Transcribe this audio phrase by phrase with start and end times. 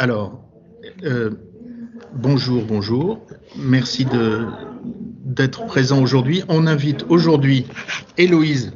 [0.00, 0.48] Alors,
[1.02, 1.30] euh,
[2.14, 3.26] bonjour, bonjour.
[3.56, 4.06] Merci
[5.24, 6.44] d'être présent aujourd'hui.
[6.46, 7.66] On invite aujourd'hui
[8.16, 8.74] Héloïse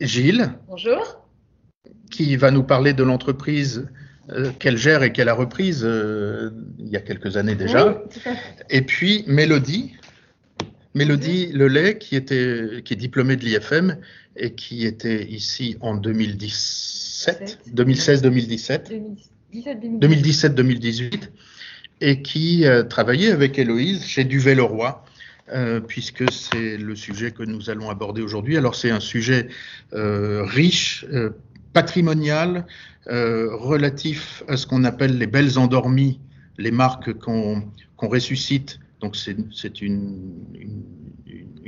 [0.00, 0.54] Gilles.
[0.66, 1.22] Bonjour.
[2.10, 3.90] Qui va nous parler de l'entreprise
[4.30, 6.48] euh, qu'elle gère et qu'elle a reprise euh,
[6.78, 8.02] il y a quelques années déjà.
[8.70, 9.92] Et puis Mélodie,
[10.94, 13.98] Mélodie Lelay, qui, était, qui est diplômée de l'IFM
[14.36, 18.90] et qui était ici en 2017, 2016-2017,
[19.54, 21.28] 2017-2018,
[22.00, 25.04] et qui euh, travaillait avec Héloïse chez Duvet-Leroy.
[25.52, 28.56] Euh, puisque c'est le sujet que nous allons aborder aujourd'hui.
[28.56, 29.48] Alors c'est un sujet
[29.94, 31.30] euh, riche, euh,
[31.72, 32.66] patrimonial,
[33.06, 36.20] relatif à ce qu'on appelle les belles endormies,
[36.58, 37.64] les marques qu'on
[37.96, 38.78] ressuscite.
[39.00, 40.78] Donc c'est une,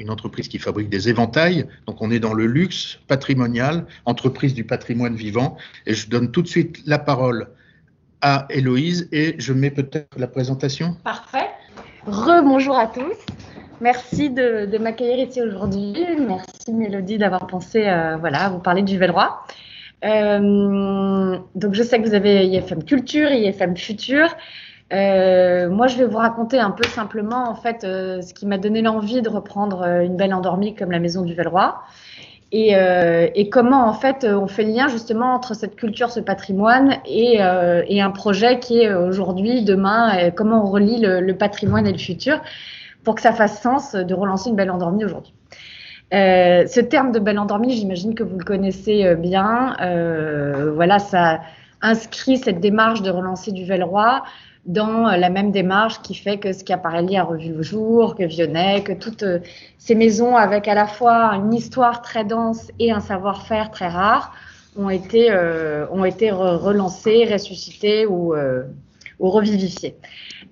[0.09, 1.66] entreprise qui fabrique des éventails.
[1.86, 5.56] Donc on est dans le luxe patrimonial, entreprise du patrimoine vivant.
[5.86, 7.48] Et je donne tout de suite la parole
[8.20, 10.96] à Héloïse et je mets peut-être la présentation.
[11.05, 11.50] Parfait.
[12.06, 13.16] Rebonjour à tous.
[13.80, 15.94] Merci de, de m'accueillir ici aujourd'hui.
[16.27, 19.44] Merci Mélodie d'avoir pensé euh, voilà, à vous parler du Velroy.
[20.05, 24.34] Euh, donc je sais que vous avez IFM Culture, IFM Futur.
[24.92, 28.58] Euh, moi, je vais vous raconter un peu simplement en fait euh, ce qui m'a
[28.58, 31.74] donné l'envie de reprendre euh, une belle endormie comme la Maison du Velroy.
[32.54, 32.74] Et,
[33.34, 37.38] et, comment en fait on fait le lien justement entre cette culture, ce patrimoine et,
[37.86, 42.42] et un projet qui est aujourd'hui, demain, comment on relie le, patrimoine et le futur
[43.04, 45.32] pour que ça fasse sens de relancer une belle endormie aujourd'hui.
[46.12, 49.74] Ce terme de belle endormie, j'imagine que vous le connaissez bien.
[50.74, 51.40] Voilà, ça
[51.80, 54.22] inscrit cette démarche de relancer du Velroy
[54.66, 58.82] dans la même démarche qui fait que ce Schiaparelli a revu le jour, que Vionnet,
[58.84, 59.24] que toutes
[59.78, 64.32] ces maisons avec à la fois une histoire très dense et un savoir-faire très rare
[64.77, 68.64] ont été, euh, ont été re relancées, ressuscitées ou, euh,
[69.19, 69.96] ou revivifiées.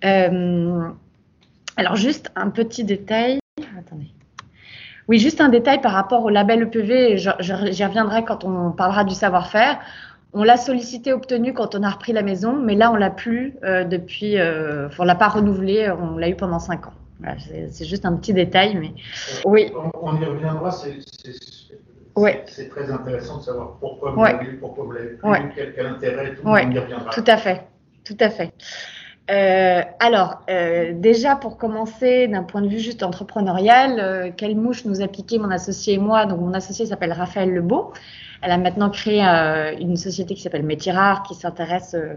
[0.05, 0.89] Euh,
[1.77, 3.39] alors juste un petit détail.
[3.79, 4.11] Attendez.
[5.09, 9.15] Oui, juste un détail par rapport au label EPV, j'y reviendrai quand on parlera du
[9.15, 9.79] savoir-faire.
[10.33, 13.55] On l'a sollicité, obtenu quand on a repris la maison, mais là, on l'a plus
[13.65, 14.39] euh, depuis.
[14.39, 15.91] Euh, on l'a pas renouvelé.
[15.91, 16.93] On l'a eu pendant cinq ans.
[17.19, 17.37] Voilà,
[17.71, 18.93] c'est juste un petit détail, mais
[19.45, 19.71] oui.
[19.77, 20.71] On, on y reviendra.
[20.71, 20.99] C'est
[22.17, 22.45] ouais.
[22.71, 24.33] très intéressant de savoir pourquoi vous ouais.
[24.33, 25.53] l'avez eu, pourquoi vous l'avez plus, ouais.
[25.55, 26.35] quel, quel, intérêt.
[26.35, 27.11] Tout, on y reviendra.
[27.11, 27.67] tout à fait,
[28.05, 28.53] tout à fait.
[29.31, 34.85] Euh, alors, euh, déjà pour commencer, d'un point de vue juste entrepreneurial, euh, quelle mouche
[34.85, 37.93] nous a piqué mon associé et moi Donc, mon associé s'appelle Raphaël Lebeau.
[38.43, 42.15] Elle a maintenant créé euh, une société qui s'appelle Métiers Rares, qui s'intéresse euh,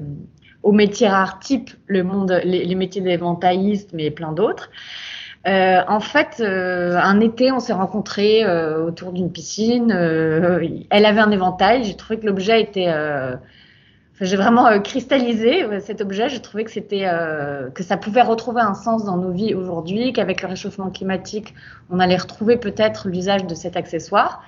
[0.61, 4.69] aux métiers rares type le monde, les, métiers d'éventailliste, mais plein d'autres.
[5.45, 8.45] Euh, en fait, un été, on s'est rencontrés
[8.77, 9.91] autour d'une piscine.
[9.91, 11.83] elle avait un éventail.
[11.83, 12.89] J'ai trouvé que l'objet était.
[14.21, 16.29] J'ai vraiment cristallisé cet objet.
[16.29, 17.09] J'ai trouvé que c'était
[17.73, 21.53] que ça pouvait retrouver un sens dans nos vies aujourd'hui, qu'avec le réchauffement climatique,
[21.89, 24.41] on allait retrouver peut-être l'usage de cet accessoire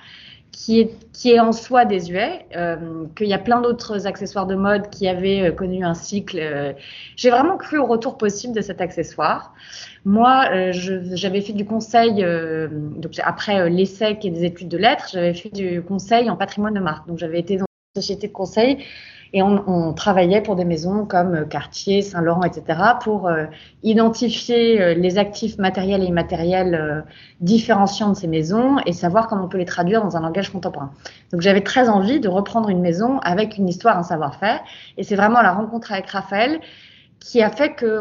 [0.56, 4.54] qui est, qui est en soi désuet, euh, qu'il y a plein d'autres accessoires de
[4.54, 6.38] mode qui avaient euh, connu un cycle.
[6.40, 6.72] Euh,
[7.14, 9.52] J'ai vraiment cru au retour possible de cet accessoire.
[10.06, 15.10] Moi, euh, j'avais fait du conseil, euh, donc après l'ESSEC et des études de lettres,
[15.12, 17.06] j'avais fait du conseil en patrimoine de marque.
[17.06, 18.78] Donc j'avais été dans une société de conseil
[19.36, 23.44] et on, travaillait pour des maisons comme Cartier, Saint-Laurent, etc., pour euh,
[23.82, 27.02] identifier euh, les actifs matériels et immatériels euh,
[27.42, 30.90] différenciants de ces maisons et savoir comment on peut les traduire dans un langage contemporain.
[31.32, 34.60] Donc j'avais très envie de reprendre une maison avec une histoire, un savoir-faire.
[34.96, 36.58] Et c'est vraiment la rencontre avec Raphaël
[37.20, 38.00] qui a fait que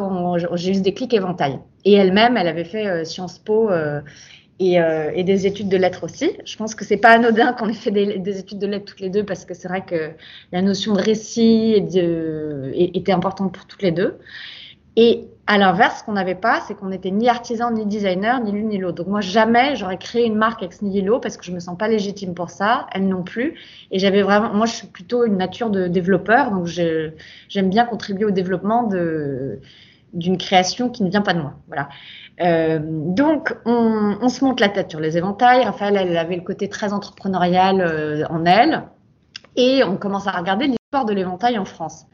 [0.54, 1.60] j'ai eu ce déclic éventail.
[1.84, 3.70] Et elle-même, elle avait fait Sciences Po
[4.60, 6.32] et, euh, et, des études de lettres aussi.
[6.46, 9.02] Je pense que c'est pas anodin qu'on ait fait des, des, études de lettres toutes
[9.02, 10.12] les deux parce que c'est vrai que
[10.52, 11.74] la notion de récit
[12.74, 14.18] était importante pour toutes les deux.
[14.98, 18.52] Et à l'inverse, ce qu'on n'avait pas, c'est qu'on n'était ni artisan, ni designer, ni
[18.52, 18.96] l'une ni l'autre.
[18.96, 21.88] Donc moi, jamais j'aurais créé une marque ex nihilo parce que je me sens pas
[21.88, 23.56] légitime pour ça, elle non plus.
[23.92, 28.26] Et j'avais vraiment, moi, je suis plutôt une nature de développeur, donc j'aime bien contribuer
[28.26, 29.60] au développement de
[30.16, 31.54] d'une création qui ne vient pas de moi.
[31.68, 31.90] Voilà.
[32.42, 35.64] Euh, donc, on, se monte la tête sur les éventails.
[35.64, 38.84] Raphaël, elle avait le côté très entrepreneurial euh, en elle.
[39.56, 42.08] Et on commence à regarder l'histoire de l'éventail en France.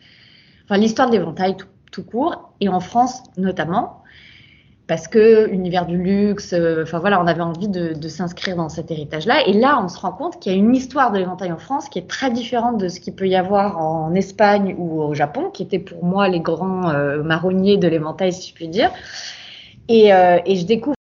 [0.66, 1.56] Enfin, l'histoire de l'éventail
[1.92, 4.04] tout, court, et en France notamment,
[4.92, 8.92] parce que univers du luxe, euh, enfin voilà, on avait envie de, s'inscrire dans cet
[8.92, 9.48] héritage-là.
[9.48, 11.88] Et là, on se rend compte qu'il y a une histoire de l'éventail en France
[11.88, 15.50] qui est très différente de ce qu'il peut y avoir en Espagne ou au Japon,
[15.50, 18.92] qui étaient pour moi les grands euh, marronniers de l'éventail, si je puis dire.
[19.88, 20.98] Et, euh, je découvre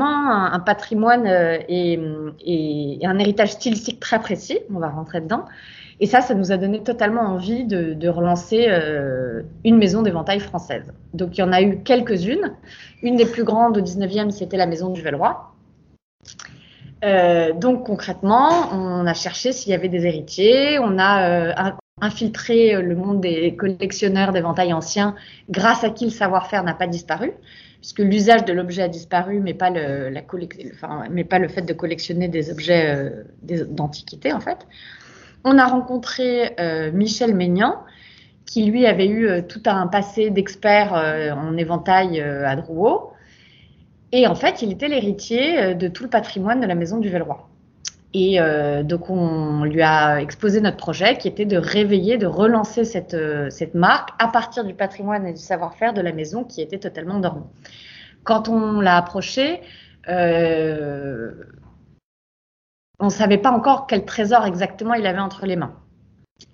[0.00, 1.26] un, un, patrimoine
[1.68, 1.98] et,
[3.02, 4.60] un héritage stylistique très précis.
[4.72, 5.46] On va rentrer dedans.
[6.00, 8.68] Et ça, ça nous a donné totalement envie de, relancer
[9.64, 10.92] une maison d'éventail française.
[11.12, 12.56] Donc il y en a eu quelques-unes.
[13.02, 15.52] Une des plus grandes au 19e, c'était la maison du Velroy.
[17.60, 22.96] donc concrètement, on a cherché s'il y avait des héritiers, on a infiltré euh, le
[22.96, 25.14] monde des collectionneurs d'éventails anciens,
[25.48, 27.32] grâce à qui le savoir-faire n'a pas disparu,
[27.80, 30.22] puisque l'usage de l'objet a disparu, mais pas le, la
[30.72, 34.66] enfin, mais pas le fait de collectionner des objets euh, d'antiquité en fait.
[35.44, 37.76] On a rencontré euh, Michel Maignan,
[38.46, 43.12] qui lui avait eu tout un passé d'expert en éventail à Drouot.
[44.10, 47.48] Et en fait, il était l'héritier de tout le patrimoine de la maison du Velroy.
[48.12, 52.84] Et euh, donc, on lui a exposé notre projet qui était de réveiller, de relancer
[52.84, 56.78] cette, euh, marque à partir du patrimoine et du savoir-faire de la maison qui était
[56.78, 57.44] totalement dormi.
[58.24, 59.60] Quand on l'a approché,
[60.08, 61.32] euh,
[63.00, 65.74] on ne savait pas encore quel trésor exactement il avait entre les mains.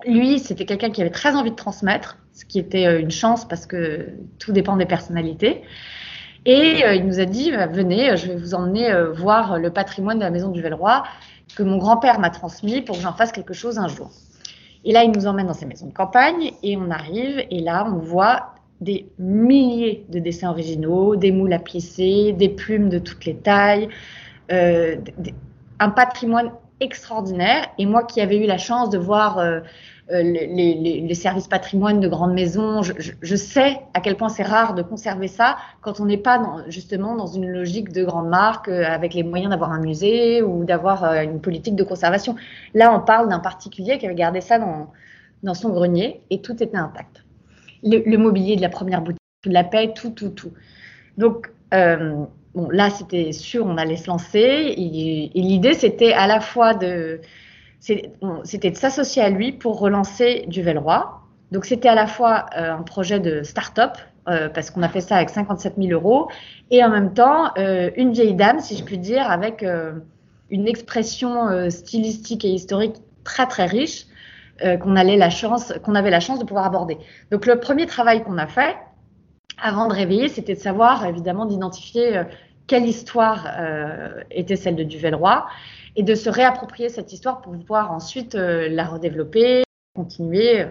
[0.07, 3.67] Lui, c'était quelqu'un qui avait très envie de transmettre, ce qui était une chance parce
[3.67, 4.09] que
[4.39, 5.63] tout dépend des personnalités.
[6.45, 10.31] Et il nous a dit, venez, je vais vous emmener voir le patrimoine de la
[10.31, 11.03] maison du Velroy
[11.57, 14.11] que mon grand-père m'a transmis pour que j'en fasse quelque chose un jour.
[14.85, 17.87] Et là, il nous emmène dans ses maisons de campagne et on arrive et là,
[17.93, 23.25] on voit des milliers de dessins originaux, des moules à plisser, des plumes de toutes
[23.25, 23.89] les tailles,
[24.53, 24.97] euh,
[25.79, 27.67] un patrimoine extraordinaire.
[27.79, 29.61] Et moi qui avais eu la chance de voir euh,
[30.11, 32.83] euh, les, services patrimoine de grandes maisons.
[32.83, 37.17] Je, sais à quel point c'est rare de conserver ça quand on n'est pas justement
[37.17, 41.05] dans une logique de grande marque euh, avec les moyens d'avoir un musée ou d'avoir
[41.15, 42.37] une politique de conservation.
[42.75, 44.93] Là, on parle d'un particulier qui avait gardé ça dans,
[45.43, 47.25] dans son grenier et tout était intact.
[47.83, 50.53] Le, mobilier de la première boutique, de la paix, tout, tout, tout.
[51.19, 51.53] Donc,
[52.57, 54.41] bon, là, c'était sûr, on allait se lancer.
[54.41, 57.21] et l'idée, c'était à la fois de
[57.81, 61.21] c'était de s'associer à lui pour relancer du Velroy.
[61.53, 63.93] Donc c'était à la fois euh, un projet de start-up,
[64.29, 66.29] euh, parce qu'on a fait ça avec 57 000 euros,
[66.71, 69.65] et en même temps euh, une vieille dame, si je puis dire, avec
[70.51, 74.07] une expression stylistique et historique très très riche
[74.61, 75.17] qu'on qu'on avait
[76.11, 76.99] la chance de pouvoir aborder.
[77.31, 78.77] Donc le premier travail qu'on a fait
[79.63, 82.23] avant de réveiller, c'était de savoir évidemment d'identifier
[82.67, 83.49] quelle histoire
[84.31, 85.47] était celle de Duvelroy
[85.97, 89.65] et de se réapproprier cette histoire pour pouvoir ensuite euh, la redévelopper,
[89.95, 90.67] continuer.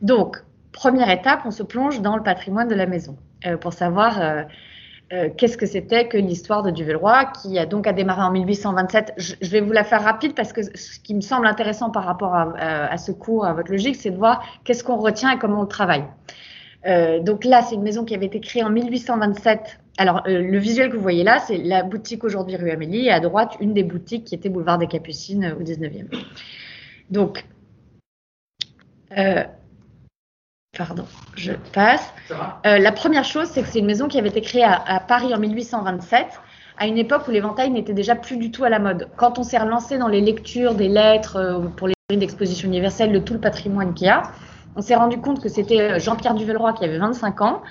[0.00, 0.38] Donc,
[0.70, 5.28] première étape, on se plonge dans le patrimoine de la maison euh, pour savoir euh,
[5.36, 9.14] qu'est-ce que c'était que l'histoire de Duvelroy, qui a donc a démarré en 1827.
[9.16, 12.34] Je, vais vous la faire rapide parce que ce qui me semble intéressant par rapport
[12.34, 15.60] à, à ce cours, à votre logique, c'est de voir qu'est-ce qu'on retient et comment
[15.60, 16.04] on travaille.
[17.20, 20.90] donc là, c'est une maison qui avait été créée en 1827 alors, euh, le visuel
[20.90, 23.82] que vous voyez là, c'est la boutique aujourd'hui rue Amélie, et à droite, une des
[23.82, 26.06] boutiques qui était boulevard des Capucines euh, au 19e.
[27.10, 27.44] Donc,
[29.18, 29.44] euh,
[30.76, 31.04] pardon,
[31.36, 32.12] je passe.
[32.64, 35.38] la première chose, c'est que c'est une maison qui avait été créée à, Paris en
[35.38, 36.26] 1827,
[36.78, 39.10] à une époque où l'éventail n'était déjà plus du tout à la mode.
[39.16, 43.32] Quand on s'est relancé dans les lectures des lettres pour les d'exposition universelle de tout
[43.32, 44.22] le patrimoine qu'il y a,
[44.76, 47.62] on s'est rendu compte que c'était Jean-Pierre Duvelroy qui avait 25 ans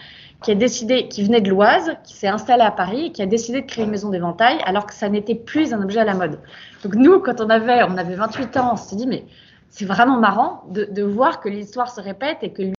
[0.43, 3.27] qui a décidé, qui venait de l'Oise, qui s'est installé à Paris et qui a
[3.27, 6.15] décidé de créer une maison d'éventail alors que ça n'était plus un objet à la
[6.15, 6.39] mode.
[6.83, 9.25] Donc nous, quand on avait, on avait 28 ans, on s'est dit mais
[9.69, 12.73] c'est vraiment marrant de, de voir que l'histoire se répète et que lui,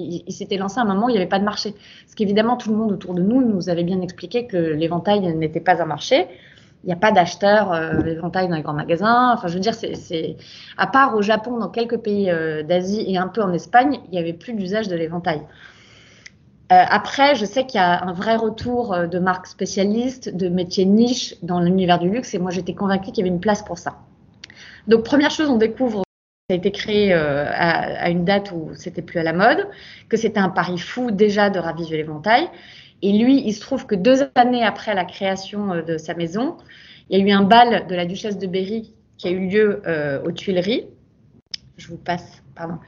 [0.00, 1.72] il, s'était lancé à un moment où il n'y avait pas de marché.
[1.72, 5.60] Parce qu'évidemment, tout le monde autour de nous nous avait bien expliqué que l'éventail n'était
[5.60, 6.26] pas un marché.
[6.84, 9.32] Il n'y a pas d'acheteurs euh, d'éventail dans les grands magasins.
[9.34, 10.36] Enfin, je veux dire, c'est
[10.78, 14.10] à part au Japon, dans quelques pays euh, d'Asie et un peu en Espagne, il
[14.12, 15.42] n'y avait plus d'usage de l'éventail.
[16.72, 20.48] Euh, après, je sais qu'il y a un vrai retour euh, de marques spécialistes, de
[20.48, 23.62] métiers niche dans l'univers du luxe, et moi j'étais convaincue qu'il y avait une place
[23.62, 23.98] pour ça.
[24.86, 26.04] Donc première chose, on découvre que
[26.48, 29.66] ça a été créé euh, à, une date où c'était plus à la mode,
[30.08, 32.48] que c'était un pari fou déjà de raviver l'éventail.
[33.02, 36.56] Et lui, il se trouve que deux années après la création de sa maison,
[37.08, 39.82] il y a eu un bal de la duchesse de Berry qui a eu lieu
[40.24, 40.86] aux Tuileries.
[41.78, 42.78] Je vous passe, pardon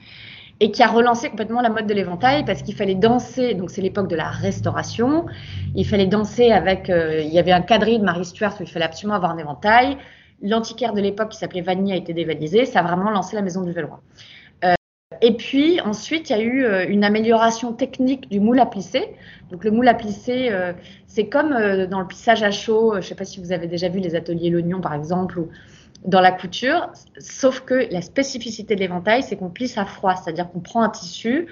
[0.62, 3.54] et qui a relancé complètement la mode de l'éventail parce qu'il fallait danser.
[3.54, 5.26] Donc c'est l'époque de la restauration.
[5.74, 6.88] Il fallait danser avec.
[6.88, 9.38] Euh, il y avait un quadrille de Marie Stuart où il fallait absolument avoir un
[9.38, 9.98] éventail.
[10.40, 12.64] L'antiquaire de l'époque qui s'appelait Vanille a été dévalisé.
[12.64, 14.00] Ça a vraiment lancé la maison du Velroy.
[14.64, 14.74] Euh,
[15.20, 19.16] et puis ensuite, il y a eu euh, une amélioration technique du moule à plisser.
[19.50, 20.52] Donc le moule à plisser,
[21.08, 21.50] c'est comme
[21.88, 22.92] dans le plissage à chaud.
[22.92, 25.42] Je ne sais pas si vous avez déjà vu les ateliers L'Oignon par exemple,
[26.04, 30.50] dans la couture, sauf que la spécificité de l'éventail, c'est qu'on plisse à froid, c'est-à-dire
[30.50, 31.48] qu'on prend un tissu,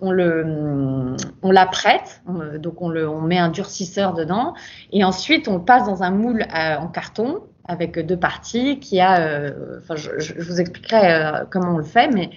[0.00, 2.22] on le, on la prête,
[2.58, 4.54] donc on, le, on met un durcisseur dedans,
[4.92, 9.78] et ensuite on passe dans un moule en carton avec deux parties qui a, euh,
[9.78, 12.30] enfin, je, je, vous expliquerai euh, comment on le fait, mais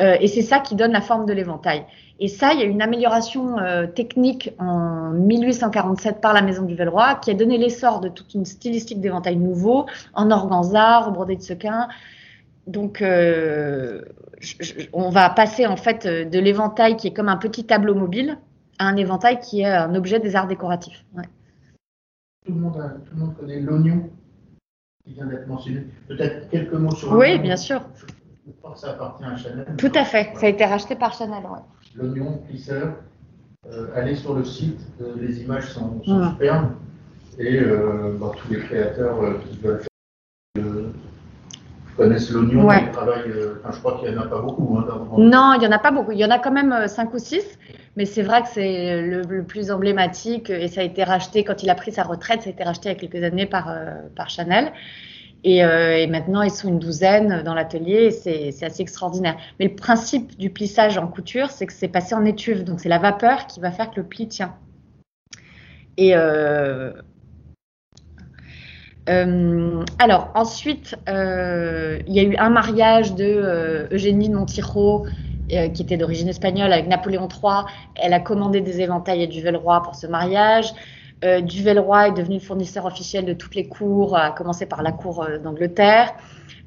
[0.00, 1.84] euh, et c'est ça qui donne la forme de l'éventail.
[2.20, 3.56] Et ça, il y a une amélioration
[3.94, 8.44] technique en 1847 par la Maison du Velleroy qui a donné l'essor de toute une
[8.44, 11.88] stylistique d'éventail nouveau en organza, brodé de sequin.
[12.66, 13.04] Donc,
[14.92, 18.38] on va passer en fait de l'éventail qui est comme un petit tableau mobile
[18.78, 21.04] à un éventail qui est un objet des arts décoratifs.
[21.14, 21.24] Ouais.
[22.46, 24.10] Tout, le monde tout le monde connaît l'oignon
[25.04, 25.86] qui vient d'être mentionné.
[26.06, 27.34] Peut-être quelques mots sur l'oignon.
[27.34, 27.82] Oui, bien sûr.
[28.46, 29.66] Je crois que ça appartient à Chanel.
[29.76, 31.42] Tout à fait, ça a été racheté par Chanel.
[31.42, 31.60] Ouais.
[31.98, 32.94] L'oignon plisseur,
[33.66, 36.70] euh, allez sur le site, euh, les images sont, sont superbes
[37.38, 40.64] et euh, bah, tous les créateurs qui veulent faire
[41.96, 42.84] connaissent l'oignon, ouais.
[42.86, 44.78] ils travaillent, enfin, je crois qu'il n'y en a pas beaucoup.
[44.78, 44.86] Hein.
[45.18, 46.12] Non, il n'y en a pas beaucoup.
[46.12, 47.58] Il y en a quand même 5 ou 6,
[47.96, 51.64] mais c'est vrai que c'est le, le, plus emblématique et ça a été racheté quand
[51.64, 53.76] il a pris sa retraite, ça a été racheté il y a quelques années par,
[54.14, 54.72] par Chanel.
[55.44, 59.36] Et, euh, et, maintenant, ils sont une douzaine dans l'atelier c'est assez extraordinaire.
[59.58, 62.64] Mais le principe du plissage en couture, c'est que c'est passé en étuve.
[62.64, 64.54] Donc, c'est la vapeur qui va faire que le pli tient.
[65.96, 66.92] Et euh,
[69.08, 75.06] euh, alors, ensuite, il y a eu un mariage de Eugénie de Montijo,
[75.48, 77.64] qui était d'origine espagnole, avec Napoléon III.
[77.94, 80.74] Elle a commandé des éventails et du Velleroy pour ce mariage.
[81.24, 85.22] Euh, Duvelroy est devenu fournisseur officiel de toutes les cours, à commencer par la cour
[85.22, 86.12] euh, d'Angleterre.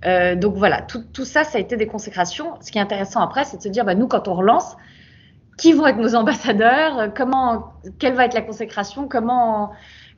[0.06, 2.56] Euh, donc voilà, tout, ça, ça a été des consécrations.
[2.62, 4.76] Ce qui est intéressant après, c'est de se dire, bah, nous, quand on relance,
[5.58, 7.14] qui vont être nos ambassadeurs?
[7.16, 9.08] Comment, quelle va être la consécration?
[9.08, 9.72] Comment,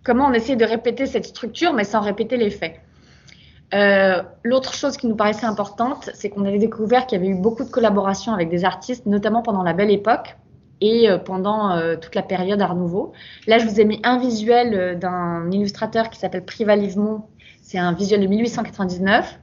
[0.03, 2.79] comment on essaie de répéter cette structure, mais sans répéter les faits?
[3.73, 7.39] Euh, L'autre chose qui nous paraissait importante, c'est qu'on avait découvert qu'il y avait eu
[7.39, 10.37] beaucoup de collaborations avec des artistes, notamment pendant la Belle Époque
[10.83, 13.13] et euh, pendant euh, toute la période Art Nouveau.
[13.47, 17.23] Là, je vous ai mis un visuel euh, d'un illustrateur qui s'appelle Privalivemont.
[17.61, 19.39] C'est un visuel de 1899,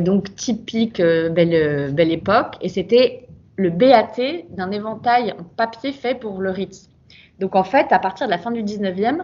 [0.00, 2.56] donc typique belle, belle époque.
[2.60, 4.16] Et c'était le BAT
[4.50, 6.90] d'un éventail en papier fait pour le Ritz.
[7.38, 9.22] Donc en fait, à partir de la fin du 19e,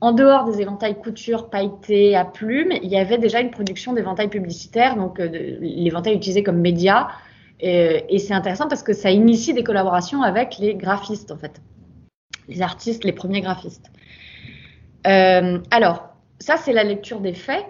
[0.00, 4.28] en dehors des éventails couture pailletés à plumes, il y avait déjà une production d'éventails
[4.28, 7.08] publicitaires, donc l'éventail utilisé comme média
[7.60, 11.60] et, et c'est intéressant parce que ça initie des collaborations avec les graphistes, en fait.
[12.48, 13.90] Les artistes, les premiers graphistes.
[15.06, 16.08] Euh, alors,
[16.40, 17.64] ça, c'est la lecture des faits.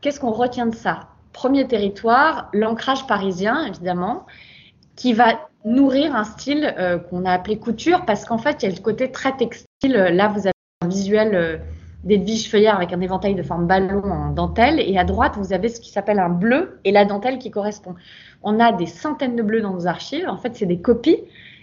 [0.00, 1.08] Qu'est-ce qu'on retient de ça?
[1.32, 4.26] Premier territoire, l'ancrage parisien, évidemment,
[4.96, 8.72] qui va nourrir un style euh, qu'on a appelé couture parce qu'en fait, il y
[8.72, 9.92] a le côté très textile.
[9.92, 11.56] Là, vous avez un visuel euh,
[12.04, 14.78] d'Edwige Feuillard avec un éventail de forme ballon en dentelle.
[14.78, 17.94] Et à droite, vous avez ce qui s'appelle un bleu et la dentelle qui correspond.
[18.44, 20.28] On a des centaines de bleus dans nos archives.
[20.28, 21.18] En fait, c'est des copies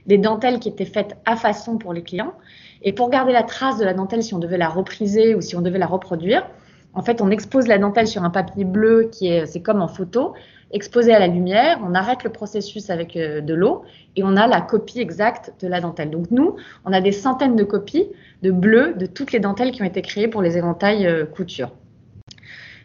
[0.08, 2.34] des dentelles qui étaient faites à façon pour les clients.
[2.82, 5.56] Et pour garder la trace de la dentelle, si on devait la repriser ou si
[5.56, 6.48] on devait la reproduire,
[6.94, 9.88] en fait, on expose la dentelle sur un papier bleu qui est, c'est comme en
[9.88, 10.34] photo,
[10.72, 11.80] exposé à la lumière.
[11.86, 13.84] On arrête le processus avec euh, de l'eau
[14.16, 16.10] et on a la copie exacte de la dentelle.
[16.10, 18.08] Donc nous, on a des centaines de copies
[18.42, 21.72] de bleu de toutes les dentelles qui ont été créées pour les éventails euh, couture.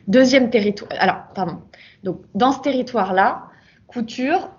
[0.07, 0.91] Deuxième territoire.
[1.01, 1.59] Alors, pardon.
[2.05, 3.46] Donc, dans ce territoire-là,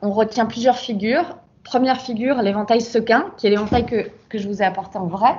[0.01, 1.38] on retient plusieurs figures.
[1.63, 5.36] Première figure, l'éventail sequin, qui est l'éventail que, que, je vous ai apporté en vrai.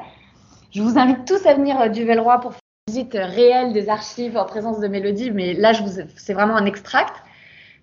[0.71, 3.89] Je vous invite tous à venir euh, du Velleroy pour faire une visite réelle des
[3.89, 5.73] archives en présence de Mélodie, mais là,
[6.17, 7.15] c'est vraiment un extract.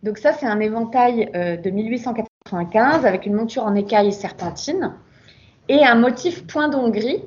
[0.04, 4.94] Donc ça, c'est un éventail euh, de 1895 avec une monture en écaille serpentine
[5.68, 7.24] et un motif point d'Hongrie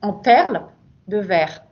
[0.00, 0.62] en perles
[1.08, 1.62] de verre.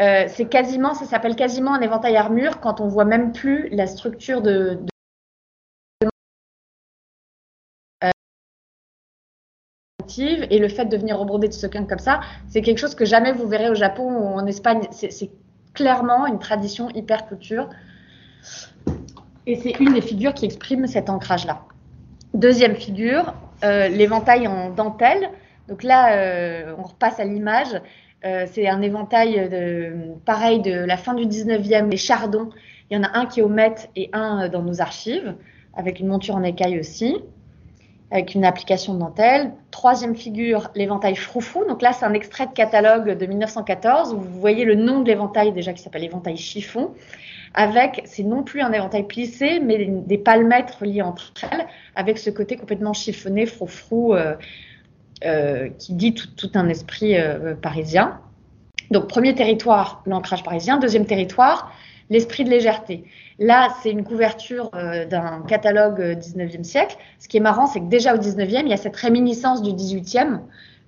[0.00, 3.86] Euh, c'est quasiment, ça s'appelle quasiment un éventail armure quand on voit même plus la
[3.86, 4.80] structure de
[10.18, 13.32] et le fait de venir rebroder de sequin comme ça, c'est quelque chose que jamais
[13.32, 14.80] vous verrez au Japon ou en Espagne.
[14.90, 15.30] C'est
[15.74, 17.68] clairement une tradition hyper couture.
[19.46, 21.62] Et c'est une des figures qui exprime cet ancrage-là.
[22.34, 25.30] Deuxième figure, euh, l'éventail en dentelle.
[25.68, 27.80] Donc là, euh, on repasse à l'image.
[28.24, 29.50] Euh, c'est un éventail
[30.24, 32.50] pareil de la fin du 19e, les chardons.
[32.90, 35.34] Il y en a un qui est au Met et un dans nos archives,
[35.74, 37.16] avec une monture en écaille aussi
[38.12, 39.52] avec une application de dentelle.
[39.70, 41.64] Troisième figure, l'éventail froufrou.
[41.64, 45.08] Donc là, c'est un extrait de catalogue de 1914 où vous voyez le nom de
[45.08, 46.90] l'éventail déjà qui s'appelle éventail chiffon.
[47.54, 51.66] Avec, c'est non plus un éventail plissé, mais des palmettes reliées entre elles,
[51.96, 54.34] avec ce côté complètement chiffonné, froufrou, euh,
[55.24, 58.20] euh, qui dit tout, tout un esprit euh, parisien.
[58.90, 60.78] Donc, premier territoire, l'ancrage parisien.
[60.78, 61.72] Deuxième territoire,
[62.10, 63.04] l'esprit de légèreté.
[63.42, 66.96] Là, c'est une couverture euh, d'un catalogue 19e euh, siècle.
[67.18, 69.72] Ce qui est marrant, c'est que déjà au 19e, il y a cette réminiscence du
[69.72, 70.38] 18e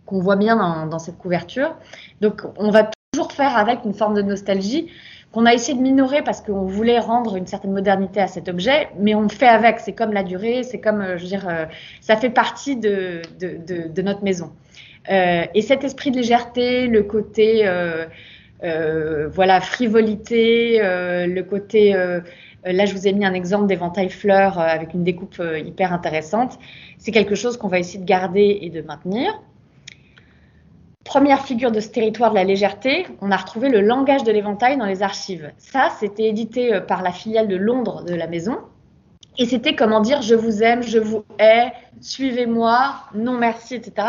[0.06, 1.74] qu'on voit bien dans, cette couverture.
[2.20, 4.88] Donc, on va toujours faire avec une forme de nostalgie
[5.32, 8.88] qu'on a essayé de minorer parce qu'on voulait rendre une certaine modernité à cet objet,
[9.00, 9.80] mais on fait avec.
[9.80, 11.66] C'est comme la durée, c'est comme, euh, je veux dire,
[12.00, 13.20] ça fait partie de,
[14.00, 14.52] notre maison.
[15.10, 17.66] Et cet esprit de légèreté, le côté
[18.62, 25.04] voilà frivolité, le côté là je vous ai mis un exemple d'éventail fleurs avec une
[25.04, 26.58] découpe hyper intéressante.
[26.98, 29.42] C'est quelque chose qu'on va essayer de garder et de maintenir.
[31.04, 34.78] Première figure de ce territoire de la légèreté, on a retrouvé le langage de l'éventail
[34.78, 35.52] dans les archives.
[35.58, 38.56] Ça, c'était édité par la filiale de Londres de la maison.
[39.36, 44.06] Et c'était comment dire je vous aime, je vous hais, suivez-moi, non merci, etc.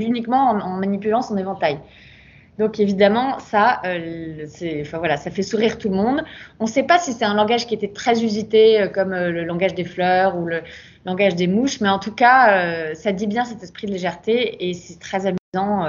[0.00, 1.78] uniquement en, manipulant son éventail.
[2.58, 4.46] Donc évidemment, ça, euh,
[4.80, 6.22] enfin, voilà, ça fait sourire tout le monde.
[6.60, 9.30] On ne sait pas si c'est un langage qui était très usité, euh, comme euh,
[9.30, 10.62] le langage des fleurs ou le
[11.04, 14.72] langage des mouches, mais en tout cas, ça dit bien cet esprit de légèreté et
[14.72, 15.86] c'est très amusant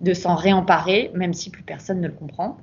[0.00, 2.56] de s'en réemparer, même si plus personne ne le comprend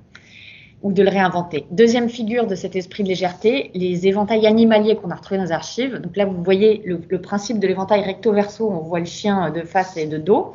[0.82, 1.66] ou de le réinventer.
[1.72, 5.52] Deuxième figure de cet esprit de légèreté, les éventails animaliers qu'on a retrouvés dans les
[5.52, 6.00] archives.
[6.00, 9.98] Donc là, vous voyez le, principe de l'éventail recto-verso, on voit le chien de face
[9.98, 10.54] et de dos.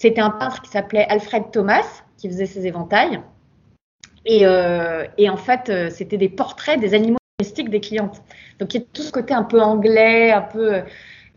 [0.00, 1.84] C'était un peintre qui s'appelait Alfred Thomas
[2.16, 3.20] qui faisait ces éventails.
[4.24, 8.22] Et, euh, en fait, euh, c'était des portraits des animaux domestiques des clientes.
[8.58, 10.82] Donc il y a tout ce côté un peu anglais, un peu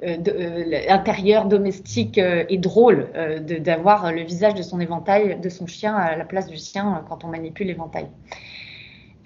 [0.03, 3.09] euh, intérieur, domestique et drôle
[3.49, 7.25] d'avoir le visage de son éventail, de son chien à la place du sien quand
[7.25, 8.07] on manipule l'éventail.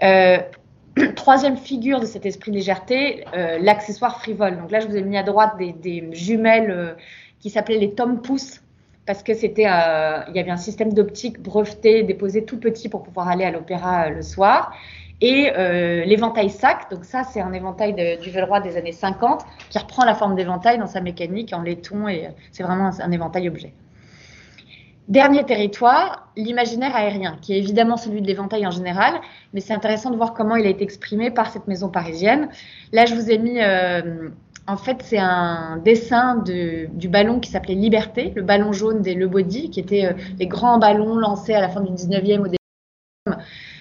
[1.15, 3.23] troisième figure de cet esprit de légèreté,
[3.59, 4.57] l'accessoire frivole.
[4.57, 6.95] Donc là, je vous ai mis à droite des, jumelles
[7.39, 8.61] qui s'appelaient les Tom Pouce
[9.07, 13.29] parce que c'était, il y avait un système d'optique breveté déposé tout petit pour pouvoir
[13.29, 14.73] aller à l'opéra le soir
[15.21, 16.89] et euh, l'éventail sac.
[16.91, 20.35] Donc ça, c'est un éventail de, du Velroy des années 50 qui reprend la forme
[20.35, 23.73] d'éventail dans sa mécanique en laiton et c'est vraiment un, éventail objet.
[25.07, 29.21] Dernier territoire, l'imaginaire aérien, qui est évidemment celui de l'éventail en général,
[29.53, 32.49] mais c'est intéressant de voir comment il a été exprimé par cette maison parisienne.
[32.91, 34.29] Là, je vous ai mis, euh,
[34.67, 39.13] en fait, c'est un dessin de, du ballon qui s'appelait Liberté, le ballon jaune des
[39.13, 42.47] Le Body, qui était euh, les grands ballons lancés à la fin du 19e au
[42.47, 42.57] début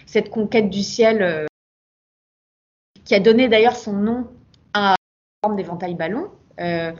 [0.07, 1.47] cette conquête du ciel euh,
[3.05, 4.29] qui a donné d'ailleurs son nom
[4.73, 4.97] à la
[5.45, 6.29] forme d'éventail ballon.
[6.61, 6.93] Euh,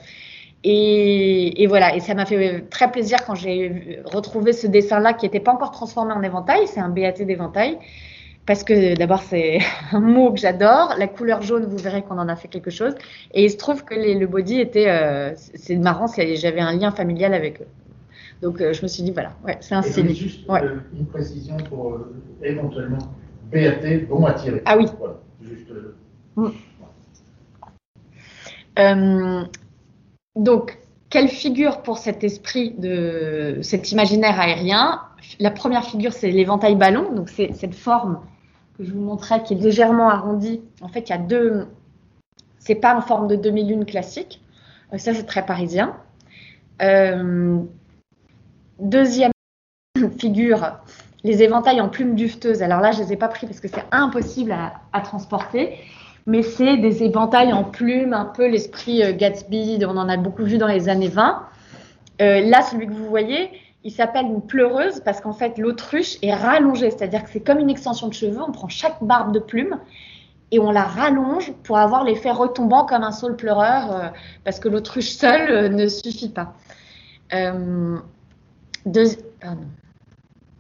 [0.69, 5.41] et, voilà, et ça m'a fait très plaisir quand j'ai retrouvé ce dessin-là qui n'était
[5.41, 7.79] pas encore transformé en éventail, c'est un BAT d'éventail,
[8.47, 9.59] parce que d'abord c'est
[9.93, 12.95] un mot que j'adore, la couleur jaune, vous verrez qu'on en a fait quelque chose,
[13.35, 17.35] et il se trouve que le body était, euh, c'est marrant, j'avais un lien familial
[17.35, 17.67] avec eux.
[18.43, 20.15] Donc euh, je me suis dit, voilà, ouais, c'est un signe.
[20.15, 21.99] Juste euh, une précision pour
[22.43, 22.99] éventuellement
[23.51, 24.63] BAT, bon à tirer.
[24.65, 24.87] Ah oui.
[25.43, 25.71] Juste,
[26.37, 26.51] mm.
[30.37, 30.79] donc,
[31.09, 35.01] quelle figure pour cet esprit de cet imaginaire aérien?
[35.41, 38.21] La première figure, c'est l'éventail ballon, donc c'est cette forme
[38.77, 40.63] que je vous montrais qui est légèrement arrondie.
[40.81, 41.67] En fait, il y a deux.
[42.59, 44.43] C'est pas en forme de demi-lune classique.
[44.97, 45.97] ça, c'est très parisien.
[46.83, 47.63] Euh,
[48.79, 49.33] Deuxième
[50.19, 50.79] figure,
[51.25, 52.63] les éventails en plumes dufteuses.
[52.63, 54.53] Alors là, je ne les ai pas pris parce que c'est impossible
[54.93, 55.79] à, transporter,
[56.27, 60.45] mais c'est des éventails en plumes, un peu l'esprit euh, Gatsby, on en a beaucoup
[60.45, 61.43] vu dans les années 20.
[62.21, 63.51] Euh, là, celui que vous voyez,
[63.87, 67.71] il s'appelle une pleureuse parce qu'en fait, l'autruche est rallongée, c'est-à-dire que c'est comme une
[67.71, 69.79] extension de cheveux, on prend chaque barbe de plume
[70.51, 74.09] et on la rallonge pour avoir l'effet retombant comme un saule pleureur, euh,
[74.45, 76.53] parce que l'autruche seule ne suffit pas.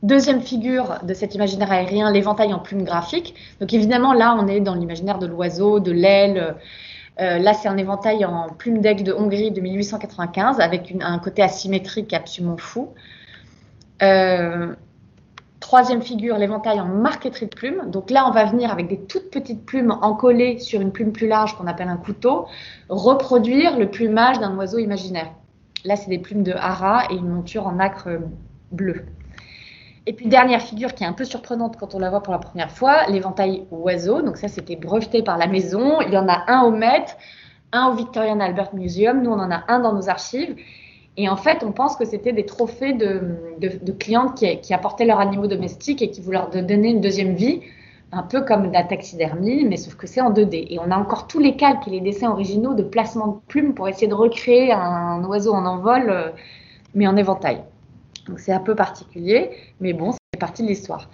[0.03, 3.35] Deuxième figure de cet imaginaire aérien, l'éventail en plume graphique.
[3.61, 6.55] Donc évidemment, là, on est dans l'imaginaire de l'oiseau, de l'aile.
[7.19, 11.43] Euh, là, c'est un éventail en plume d'aigle de Hongrie de 1895 avec un côté
[11.43, 12.91] asymétrique absolument fou.
[14.03, 14.75] Euh,
[15.61, 17.91] troisième figure, l'éventail en marqueterie de plumes.
[17.91, 21.27] Donc là, on va venir avec des toutes petites plumes encollées sur une plume plus
[21.27, 22.47] large qu'on appelle un couteau,
[22.89, 25.33] reproduire le plumage d'un oiseau imaginaire.
[25.85, 28.09] Là, c'est des plumes de hara et une monture en acre
[28.71, 29.07] bleu.
[30.07, 32.39] Et puis, dernière figure qui est un peu surprenante quand on la voit pour la
[32.39, 34.23] première fois, l'éventail oiseau.
[34.23, 36.01] Donc, ça, c'était breveté par la maison.
[36.01, 37.07] Il y en a un au Met,
[37.73, 39.21] un au Victorian Albert Museum.
[39.23, 40.55] Nous, on en a un dans nos archives.
[41.17, 45.47] Et en fait, on pense que c'était des trophées de, clientes qui, apportaient leurs animaux
[45.47, 47.63] domestiques et qui voulaient leur donner une deuxième vie
[48.13, 50.67] un peu comme la taxidermie, mais sauf que c'est en 2D.
[50.71, 53.75] Et on a encore tous les calques et les dessins originaux de placement de plumes
[53.75, 56.31] pour essayer de recréer un oiseau en envol, euh,
[56.95, 57.63] mais en éventail.
[58.29, 59.51] Donc c'est un peu particulier,
[59.81, 61.09] mais bon, c'est partie de l'histoire.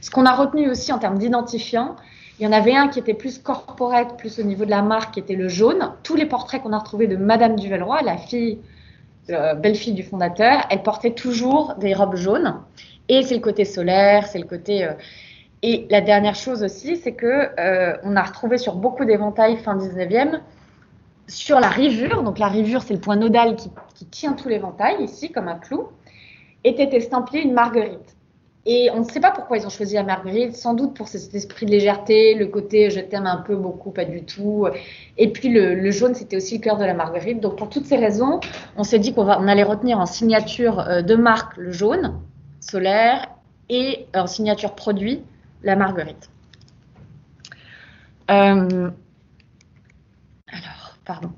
[0.00, 1.96] Ce qu'on a retenu aussi en termes d'identifiants,
[2.38, 5.14] il y en avait un qui était plus corporate, plus au niveau de la marque,
[5.14, 5.92] qui était le jaune.
[6.02, 8.58] Tous les portraits qu'on a retrouvés de Madame Duvelroy, la fille,
[9.28, 12.60] belle-fille du fondateur, elle portait toujours des robes jaunes.
[13.08, 14.84] Et c'est le côté solaire, c'est le côté.
[14.84, 14.92] Euh,
[15.62, 19.76] et la dernière chose aussi, c'est que euh, on a retrouvé sur beaucoup d'éventails fin
[19.76, 20.40] 19e,
[21.28, 23.70] sur la rivure, donc la rivure c'est le point nodal qui,
[24.10, 25.88] tient tout l'éventail ici comme un clou,
[26.62, 28.15] était estampillé une marguerite.
[28.68, 31.32] Et on ne sait pas pourquoi ils ont choisi la marguerite, sans doute pour cet
[31.36, 34.66] esprit de légèreté, le côté je t'aime un peu, beaucoup, pas du tout.
[35.16, 37.40] Et puis le, jaune, c'était aussi le cœur de la marguerite.
[37.40, 38.40] Donc pour toutes ces raisons,
[38.76, 42.20] on s'est dit qu'on on allait retenir en signature euh, de marque le jaune
[42.58, 43.28] solaire
[43.68, 45.22] et en signature produit
[45.62, 46.28] la marguerite.
[48.32, 48.90] Euh,
[50.48, 51.30] alors, pardon.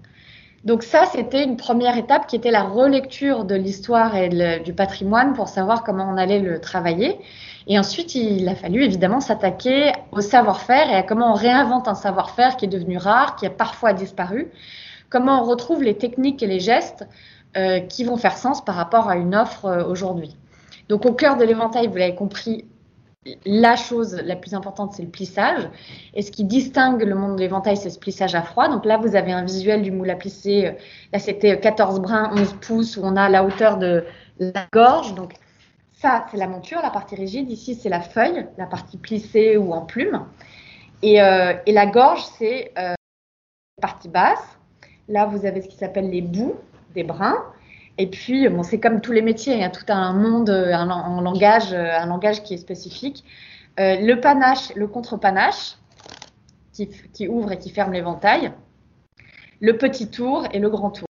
[0.68, 4.28] Donc ça, c'était une première étape qui était la relecture de l'histoire et
[4.62, 7.18] du patrimoine pour savoir comment on allait le travailler.
[7.68, 11.94] Et ensuite, il a fallu évidemment s'attaquer au savoir-faire et à comment on réinvente un
[11.94, 14.50] savoir-faire qui est devenu rare, qui a parfois disparu.
[15.08, 17.08] Comment on retrouve les techniques et les gestes
[17.56, 20.36] euh, qui vont faire sens par rapport à une offre euh, aujourd'hui.
[20.90, 22.66] Donc au cœur de l'éventail, vous l'avez compris,
[23.44, 25.68] la chose la plus importante, c'est le plissage.
[26.14, 28.68] Et ce qui distingue le monde de l'éventail, c'est ce plissage à froid.
[28.68, 30.76] Donc là, vous avez un visuel du moule à plisser.
[31.12, 34.04] Là, c'était 14 brins, 11 pouces, où on a la hauteur de
[34.38, 35.14] la gorge.
[35.14, 35.34] Donc
[35.92, 37.50] ça, c'est la monture, la partie rigide.
[37.50, 40.24] Ici, c'est la feuille, la partie plissée ou en plume.
[41.02, 42.94] Et, euh, la gorge, c'est euh,
[43.78, 44.58] la partie basse.
[45.08, 46.56] Là, vous avez ce qui s'appelle les bouts
[46.94, 47.42] des brins.
[47.98, 51.20] Et puis, bon, c'est comme tous les métiers, il y a tout un monde, un,
[51.20, 53.24] langage, un langage qui est spécifique.
[53.78, 55.76] Euh, le panache, le contre-panache,
[56.72, 58.52] qui, ouvre et qui ferme l'éventail.
[59.60, 61.08] Le petit tour et le grand tour.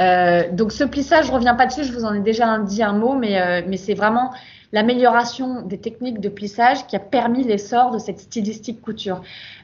[0.00, 2.82] Euh, donc ce plissage, je ne reviens pas dessus, je vous en ai déjà dit
[2.82, 4.32] un mot, mais, euh, mais c'est vraiment
[4.72, 9.22] l'amélioration des techniques de plissage qui a permis l'essor de cette stylistique couture.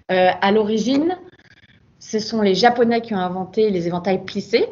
[0.09, 1.16] à l'origine,
[1.99, 4.68] ce sont les Japonais qui ont inventé les éventails plissés,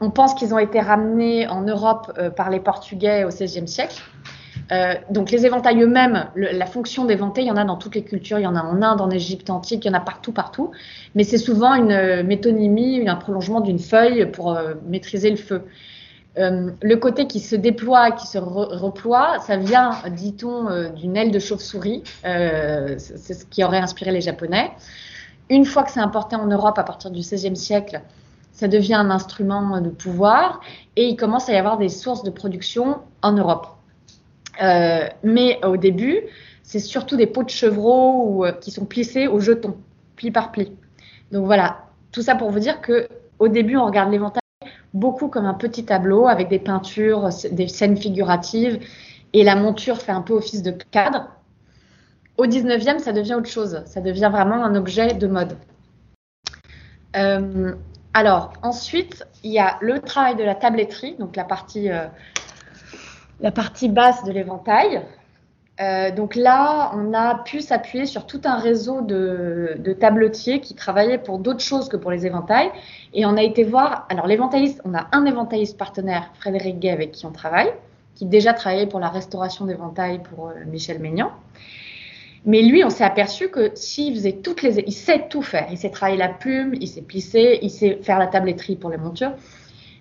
[0.00, 4.02] on pense qu'ils ont été ramenés en Europe euh, par les Portugais au XVIe siècle.
[4.72, 8.02] Euh, donc les éventails eux-mêmes, la fonction d'éventail, il y en a dans toutes les
[8.02, 10.32] cultures, il y en a en Inde, en Égypte antique, il y en a partout,
[10.32, 10.70] partout.
[11.14, 15.62] Mais c'est souvent une euh, métonymie, un prolongement d'une feuille pour maîtriser le feu.
[16.36, 22.02] le côté qui se déploie, qui se reploie, ça vient, dit-on, d'une aile de chauve-souris.
[22.22, 24.72] c'est ce qui aurait inspiré les Japonais.
[25.50, 28.00] Une fois que c'est importé en Europe à partir du XVIe siècle,
[28.54, 30.60] ça devient un instrument de pouvoir
[30.96, 33.66] et il commence à y avoir des sources de production en Europe.
[34.62, 36.20] Euh, mais au début,
[36.62, 39.76] c'est surtout des pots de chevreau euh, qui sont plissés au jeton,
[40.16, 40.72] pli par pli.
[41.32, 43.08] Donc voilà, tout ça pour vous dire que
[43.40, 44.40] au début, on regarde l'éventail
[44.94, 48.78] beaucoup comme un petit tableau avec des peintures, des scènes figuratives
[49.32, 51.28] et la monture fait un peu office de cadre.
[52.38, 53.82] Au 19e, ça devient autre chose.
[53.86, 55.56] Ça devient vraiment un objet de mode.
[57.16, 57.74] Euh,
[58.14, 62.06] alors, ensuite, il y a le travail de la tabletterie, donc la partie, euh,
[63.40, 65.02] la partie basse de l'éventail.
[65.80, 70.76] Euh, donc là, on a pu s'appuyer sur tout un réseau de, de tabletiers qui
[70.76, 72.70] travaillaient pour d'autres choses que pour les éventails.
[73.14, 77.10] Et on a été voir, alors l'éventailliste, on a un éventailliste partenaire, Frédéric Gay, avec
[77.10, 77.72] qui on travaille,
[78.14, 81.32] qui déjà travaillait pour la restauration d'éventails pour euh, Michel Maignan.
[82.46, 85.66] Mais lui, on s'est aperçu que s'il faisait toutes les, il sait tout faire.
[85.70, 88.98] Il sait travailler la plume, il sait plisser, il sait faire la tabletterie pour les
[88.98, 89.32] montures.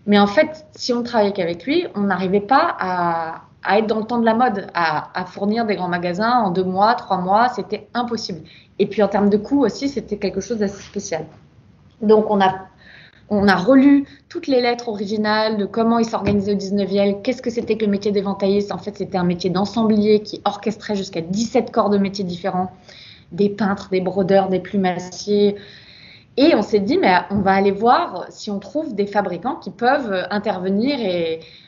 [0.05, 4.05] Mais en fait, si on travaillait qu'avec lui, on n'arrivait pas à, être dans le
[4.05, 7.87] temps de la mode, à, fournir des grands magasins en deux mois, trois mois, c'était
[7.93, 8.41] impossible.
[8.77, 11.25] Et puis en termes de coût aussi, c'était quelque chose d'assez spécial.
[12.01, 12.53] Donc on a
[13.33, 17.49] on a relu toutes les lettres originales de comment ils s'organisaient au 19e, qu'est-ce que
[17.49, 18.71] c'était que le métier d'éventailliste.
[18.71, 22.71] En fait, c'était un métier d'ensemblier qui orchestrait jusqu'à 17 corps de métiers différents,
[23.31, 25.55] des peintres, des brodeurs, des plumassiers.
[26.37, 29.69] Et on s'est dit, mais on va aller voir si on trouve des fabricants qui
[29.71, 30.97] peuvent intervenir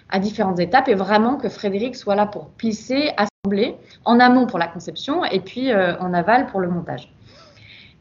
[0.09, 3.75] à différentes étapes et vraiment que Frédéric soit là pour plisser, assembler,
[4.05, 7.14] en amont pour la conception et puis euh, en aval pour le montage.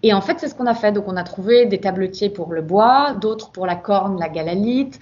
[0.04, 0.92] Et en fait, c'est ce qu'on a fait.
[0.92, 5.00] Donc, on a trouvé des tabletiers pour le bois, d'autres pour la corne, la galalite,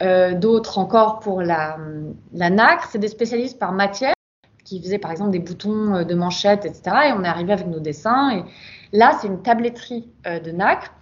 [0.00, 1.76] euh, d'autres encore pour la,
[2.32, 2.88] nacre.
[2.88, 4.14] C'est des spécialistes par matière
[4.64, 6.82] qui faisaient par exemple des boutons euh, de manchette, etc.
[7.08, 8.30] Et on est arrivé avec nos dessins.
[8.30, 8.44] Et
[8.96, 10.94] là, c'est une tabletterie euh, de nacre.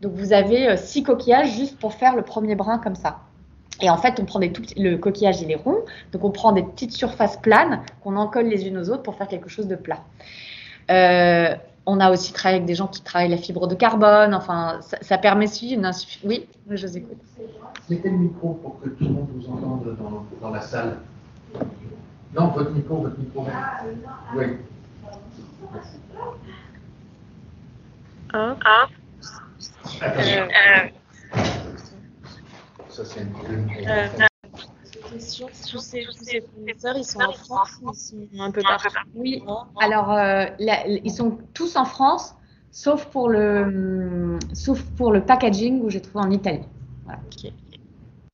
[0.00, 3.20] Donc, vous avez six coquillages juste pour faire le premier brin comme ça.
[3.80, 5.78] Et en fait, on prend des tout le coquillage, il est rond.
[6.10, 9.14] Donc, on prend des petites surfaces planes qu'on en colle les unes aux autres pour
[9.14, 10.00] faire quelque chose de plat.
[10.90, 11.54] Euh,
[11.86, 14.34] on a aussi travaillé avec des gens qui travaillent la fibre de carbone.
[14.34, 15.90] Enfin, ça, permet aussi une
[16.24, 17.18] Oui, je vous écoute.
[17.88, 19.96] Mettez le micro pour que tout le monde vous entende
[20.40, 20.98] dans, la salle.
[22.34, 23.46] Non, votre micro, votre micro.
[24.36, 24.46] Oui,
[28.34, 28.56] Un.
[30.00, 30.42] Attention.
[30.42, 30.88] Euh,
[32.88, 34.26] Ça, c'est une euh,
[35.16, 38.62] question, tous ces, tous ces fournisseurs, ils sont en France ou ils sont un peu
[38.62, 39.42] partout Oui,
[39.80, 42.34] alors euh, la- ils sont tous en France,
[42.70, 46.64] sauf pour le, sauf pour le packaging où j'ai trouvé en Italie.
[47.04, 47.20] Voilà.
[47.26, 47.52] Ok.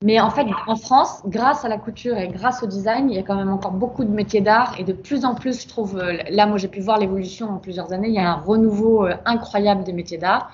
[0.04, 3.18] Mais en fait, en France, grâce à la couture et grâce au design, il y
[3.20, 5.96] a quand même encore beaucoup de métiers d'art et de plus en plus, je trouve,
[5.96, 9.06] euh, là, moi j'ai pu voir l'évolution en plusieurs années, il y a un renouveau
[9.06, 10.50] euh, incroyable des métiers d'art.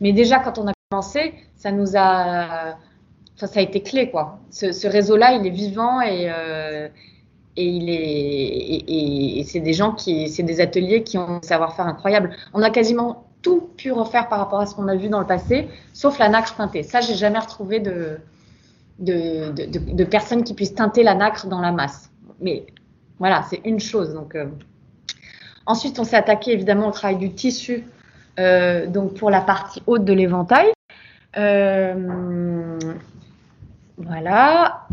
[0.00, 2.76] Mais déjà, quand on a commencé, ça nous a,
[3.46, 4.38] ça a été clé, quoi.
[4.50, 6.88] Ce, réseau-là, il est vivant et, euh,
[7.56, 11.86] et il est, et, c'est des gens qui, c'est des ateliers qui ont un savoir-faire
[11.86, 12.30] incroyable.
[12.54, 15.26] On a quasiment tout pu refaire par rapport à ce qu'on a vu dans le
[15.26, 16.82] passé, sauf la nacre teintée.
[16.82, 18.18] Ça, j'ai jamais retrouvé de,
[18.98, 22.10] de, de, personnes qui puissent teinter la nacre dans la masse.
[22.40, 22.66] Mais
[23.18, 24.14] voilà, c'est une chose.
[24.14, 24.46] Donc, euh.
[25.66, 27.84] Ensuite, on s'est attaqué évidemment au travail du tissu,
[28.38, 30.72] euh, donc pour la partie haute de l'éventail.
[34.06, 34.86] Voilà.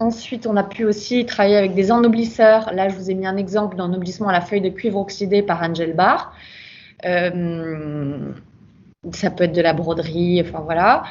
[0.00, 2.72] Ensuite, on a pu aussi travailler avec des ennoblisseurs.
[2.72, 5.62] Là, je vous ai mis un exemple d'ennoblissement à la feuille de cuivre oxydé par
[5.62, 6.34] Angel Bar.
[7.04, 8.32] Euh,
[9.12, 11.04] ça peut être de la broderie, enfin voilà.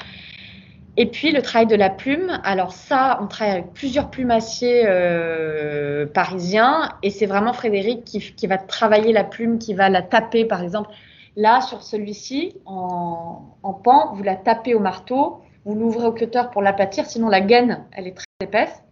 [0.96, 2.40] Et puis le travail de la plume.
[2.44, 8.58] Alors ça, on travaille avec plusieurs plumassiers euh, parisiens et c'est vraiment Frédéric qui, va
[8.58, 10.90] travailler la plume, qui va la taper par exemple.
[11.36, 16.62] Là, sur celui-ci, en pan, vous la tapez au marteau, vous l'ouvrez au cutter pour
[16.62, 18.84] l'aplatir, sinon la gaine, elle est très épaisse.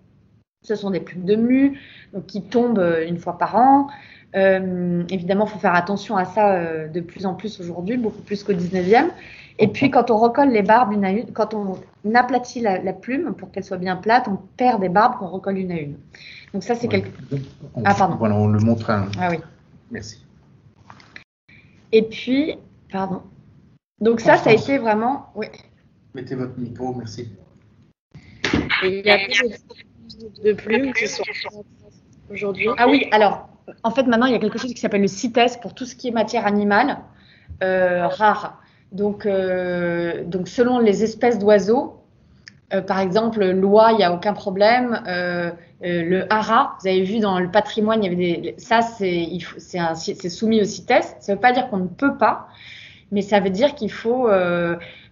[0.63, 1.79] Ce sont des plumes de mue
[2.13, 3.88] donc, qui tombent euh, une fois par an.
[4.36, 8.21] Euh, évidemment, il faut faire attention à ça euh, de plus en plus aujourd'hui, beaucoup
[8.21, 9.07] plus qu'au 19e.
[9.60, 11.77] Et puis, quand on recolle les barbes une à une, quand on
[12.13, 15.57] aplatit la, la plume pour qu'elle soit bien plate, on perd des barbes qu'on recolle
[15.57, 15.97] une à une.
[16.53, 17.10] Donc ça, c'est quelque...
[17.75, 18.15] On, Ah, pardon.
[18.15, 18.89] Voilà, on le montre.
[18.89, 19.38] Ah oui.
[19.89, 20.23] Merci.
[21.91, 22.55] Et puis,
[22.91, 23.21] pardon.
[23.99, 25.27] Donc ça, ça a été vraiment...
[25.36, 25.47] Oui.
[26.13, 27.30] Mettez votre micro, merci.
[28.84, 31.24] Il y a plus de, plumes qui sont
[32.30, 32.67] aujourd'hui?
[32.78, 33.47] Ah oui, alors,
[33.84, 35.95] en fait, maintenant, il y a quelque chose qui s'appelle le CITES pour tout ce
[35.95, 36.97] qui est matière animale
[37.63, 38.62] euh, rare.
[38.91, 42.02] Donc, euh, donc, selon les espèces d'oiseaux,
[42.74, 45.02] euh, par exemple, l'oie, il n'y a aucun problème.
[45.84, 50.60] Le hara, vous avez vu dans le patrimoine, il y avait des, ça, c'est soumis
[50.60, 51.15] au CITES.
[51.19, 52.50] Ça ne veut pas dire qu'on ne peut pas,
[53.12, 54.28] mais ça veut dire qu'il faut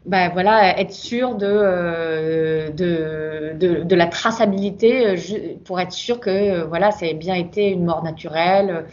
[0.09, 6.19] ben voilà, être sûr de, euh, de, de, de la traçabilité euh, pour être sûr
[6.19, 8.87] que euh, voilà, ça ait bien été une mort naturelle.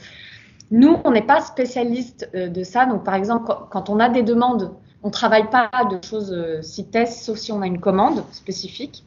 [0.70, 2.84] Nous, on n'est pas spécialiste de ça.
[2.84, 7.06] Donc, par exemple, quand, on a des demandes, on ne travaille pas de choses CITES,
[7.06, 9.02] sauf si on a une commande spécifique.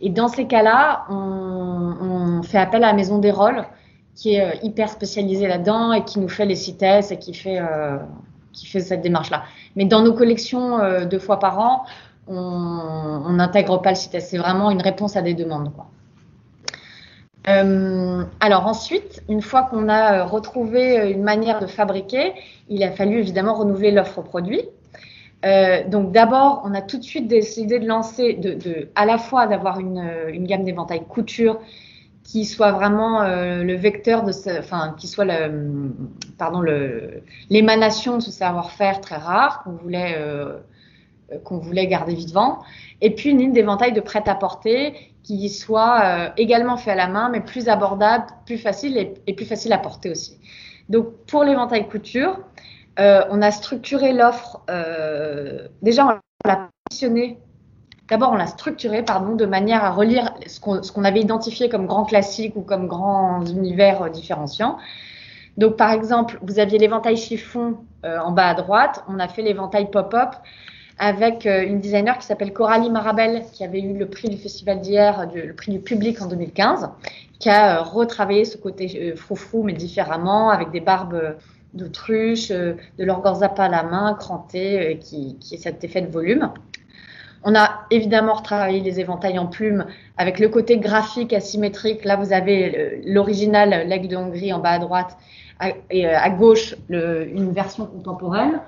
[0.00, 3.66] Et dans ces cas-là, on, fait appel à la maison des rôles,
[4.14, 7.60] qui est hyper spécialisée là-dedans et qui nous fait les CITES et qui fait,
[8.52, 9.44] qui fait cette démarche-là.
[9.76, 11.84] Mais dans nos collections, euh, deux fois par an,
[12.26, 14.20] on n'intègre pas le CITES.
[14.20, 15.72] C'est vraiment une réponse à des demandes.
[17.48, 22.34] Euh, alors ensuite, une fois qu'on a euh, retrouvé une manière de fabriquer,
[22.68, 24.62] il a fallu évidemment renouveler l'offre produit.
[25.88, 28.38] Donc d'abord, on a tout de suite décidé de lancer,
[28.94, 31.58] à la fois d'avoir une, une gamme d'éventail couture
[32.30, 35.92] qui soit vraiment euh, le vecteur de, ce, enfin qui soit le,
[36.38, 36.62] pardon
[37.50, 40.58] l'émanation de ce savoir-faire très rare qu'on voulait euh,
[41.44, 42.60] qu'on voulait garder vivant,
[43.00, 47.30] et puis une ligne d'éventail de prêt-à-porter qui soit euh, également fait à la main,
[47.30, 50.38] mais plus abordable, plus facile et, et plus facile à porter aussi.
[50.88, 52.38] Donc pour l'éventail couture,
[52.98, 54.60] on a structuré l'offre.
[55.80, 57.38] déjà, on l'a positionné.
[58.10, 62.04] D'abord, on l'a structuré, pardon, de manière à relire ce qu'on avait identifié comme grand
[62.04, 64.78] classique ou comme grands univers euh, différenciants.
[65.56, 69.04] Donc, par exemple, vous aviez l'éventail chiffon euh, en bas à droite.
[69.08, 70.30] On a fait l'éventail pop-up
[70.98, 74.80] avec euh, une designer qui s'appelle Coralie Marabel, qui avait eu le prix du festival
[74.80, 76.90] d'hier, le prix du public en 2015,
[77.38, 81.36] qui a retravaillé ce côté froufrou, mais différemment, avec des barbes
[81.74, 86.52] d'autruche, de l'organzapa à la main, cranté, euh, qui, qui est cet effet de volume.
[87.42, 89.86] On a évidemment retravaillé les éventails en plumes
[90.18, 92.04] avec le côté graphique asymétrique.
[92.04, 95.16] Là, vous avez l'original l'aigle de Hongrie en bas à droite
[95.90, 98.60] et euh, à gauche une version contemporaine.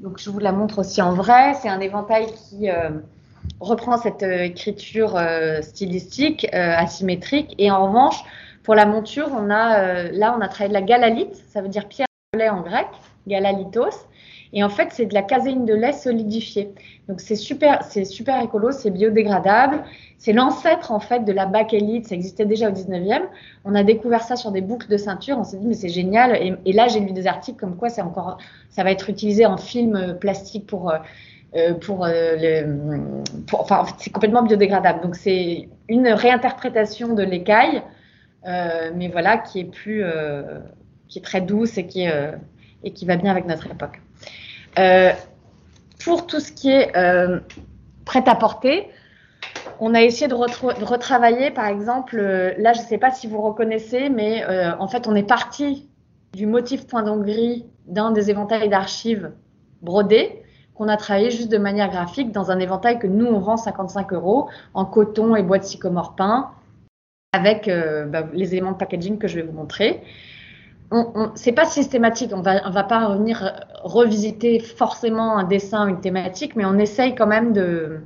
[0.00, 1.54] Donc, je vous la montre aussi en vrai.
[1.54, 2.90] C'est un éventail qui euh,
[3.60, 5.20] reprend cette euh, écriture
[5.62, 7.54] stylistique asymétrique.
[7.58, 8.22] Et en revanche,
[8.64, 11.34] pour la monture, on a là, on a travaillé de la galalite.
[11.48, 12.88] Ça veut dire pierre en grec,
[13.28, 14.06] galalitos.
[14.52, 16.72] Et en fait, c'est de la caséine de lait solidifiée.
[17.08, 19.82] Donc c'est super, c'est super écolo, c'est biodégradable.
[20.18, 22.08] C'est l'ancêtre en fait de la bakélite.
[22.08, 23.22] Ça existait déjà au 19e.
[23.64, 25.38] On a découvert ça sur des boucles de ceinture.
[25.38, 26.58] On s'est dit mais c'est génial.
[26.64, 28.38] Et, là j'ai lu des articles comme quoi c'est encore,
[28.70, 30.98] ça va être utilisé en film plastique pour euh,
[31.56, 35.00] euh, pour, euh, le, pour, enfin c'est complètement biodégradable.
[35.00, 37.82] Donc c'est une réinterprétation de l'écaille,
[38.46, 40.58] euh, mais voilà qui est plus, euh,
[41.08, 42.06] qui est très douce et qui
[42.84, 44.00] et qui va bien avec notre époque.
[46.04, 46.92] Pour tout ce qui est
[48.04, 48.90] prêt à porter,
[49.80, 52.16] on a essayé de, retravailler, par exemple,
[52.58, 55.88] là, je ne sais pas si vous reconnaissez, mais euh, en fait, on est parti
[56.34, 59.32] du motif point d'encre gris d'un des éventails d'archives
[59.82, 60.42] brodés
[60.74, 64.12] qu'on a travaillé juste de manière graphique dans un éventail que nous, on vend 55
[64.12, 66.50] euros en coton et bois de sycomore peint
[67.32, 70.02] avec euh, bah, les éléments de packaging que je vais vous montrer.
[71.34, 76.64] C'est pas systématique, on va, va pas revenir revisiter forcément un dessin, une thématique, mais
[76.64, 78.00] on essaye quand même de,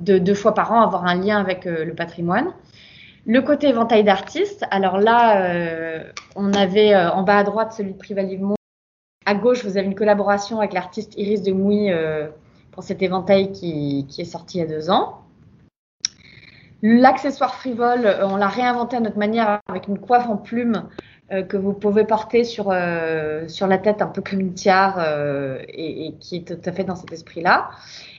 [0.00, 2.52] de deux fois par an avoir un lien avec euh, le patrimoine.
[3.24, 6.02] Le côté éventail d'artistes, alors là, euh,
[6.34, 8.56] on avait euh, en bas à droite celui de Privalivement.
[9.24, 12.28] À gauche, vous avez une collaboration avec l'artiste Iris de Mouy euh,
[12.72, 15.22] pour cet éventail qui, qui, est sorti il y a deux ans.
[16.82, 21.11] L'accessoire frivole, euh, on l'a réinventé à notre manière avec une coiffe en plume euh,
[21.30, 25.00] que vous pouvez porter sur, euh, sur la tête un peu comme une tiare
[25.68, 27.70] et, et, qui est tout à fait dans cet esprit-là.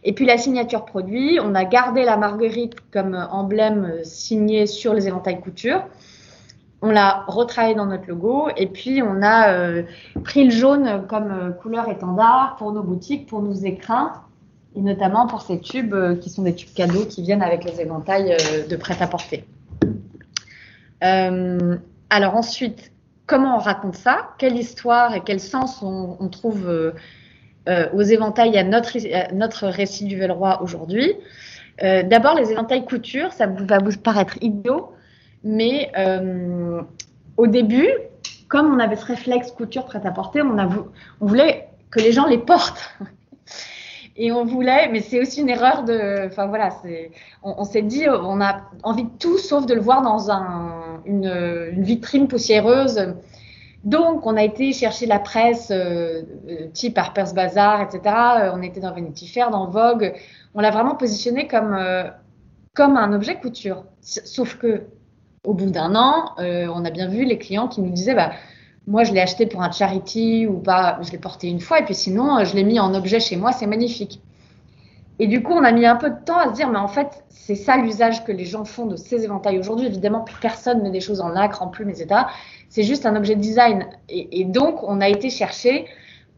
[0.04, 5.08] Et puis la signature produit, on a gardé la marguerite comme emblème signé sur les
[5.08, 5.84] éventails couture.
[6.82, 9.84] On l'a retravaillé dans notre logo et puis on a euh,
[10.24, 14.12] pris le jaune comme euh, couleur étendard pour nos boutiques, pour nos écrins
[14.76, 17.82] et notamment pour ces tubes euh, qui sont des tubes cadeaux qui viennent avec les
[17.82, 19.46] éventails euh, de prêt-à-porter.
[21.04, 21.78] Euh,
[22.10, 22.92] alors ensuite,
[23.26, 26.94] comment on raconte ça Quelle histoire et quel sens on, trouve
[27.94, 28.98] aux éventails à notre,
[29.34, 31.14] notre récit du Velleroy aujourd'hui
[31.82, 34.94] D'abord, les éventails couture, ça va vous paraître idiot,
[35.44, 36.82] mais euh,
[37.38, 37.90] au début,
[38.48, 42.38] comme on avait ce réflexe couture prêt à porter, on voulait que les gens les
[42.38, 42.98] portent.
[44.16, 46.28] Et on voulait, mais c'est aussi une erreur de.
[46.28, 46.70] Enfin voilà,
[47.42, 51.02] on, on s'est dit, on a envie de tout sauf de le voir dans un,
[51.06, 53.16] une, vitrine poussiéreuse.
[53.84, 56.22] Donc, on a été chercher la presse euh,
[56.74, 58.16] type Harper's Bazaar, etc.
[58.54, 60.14] On était dans Vanity Fair, dans Vogue.
[60.54, 62.06] On l'a vraiment positionné comme, euh,
[62.74, 63.84] comme un objet couture.
[64.00, 64.84] Sauf que
[65.44, 68.32] au bout d'un an, euh, on a bien vu les clients qui nous disaient bah,
[68.86, 71.86] moi, je l'ai acheté pour un charity ou pas, je l'ai porté une fois et
[71.86, 74.22] puis sinon, je l'ai mis en objet chez moi, c'est magnifique.
[75.20, 76.88] Et du coup, on a mis un peu de temps à se dire mais en
[76.88, 79.88] fait, c'est ça l'usage que les gens font de ces éventails aujourd'hui.
[79.88, 82.22] Évidemment, plus personne met des choses en nacre, en plume, etc.
[82.70, 83.88] C'est juste un objet de design.
[84.10, 85.86] Et, donc, on a été chercher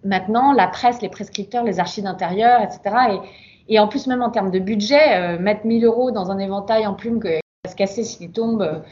[0.04, 3.20] maintenant la presse, les prescripteurs, les archives d'intérieur, etc.
[3.70, 6.86] Et, en plus, même en termes de budget, euh, mettre 1000 euros dans un éventail
[6.86, 8.84] en plume que se casser s'il tombe,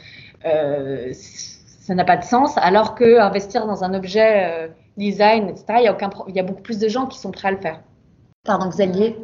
[0.44, 1.12] euh,
[1.84, 2.56] ça n'a pas de sens.
[2.56, 6.40] Alors que investir dans un objet euh, design, etc., il y, a aucun, il y
[6.40, 7.80] a beaucoup plus de gens qui sont prêts à le faire.
[8.42, 9.18] Pardon, Xavier.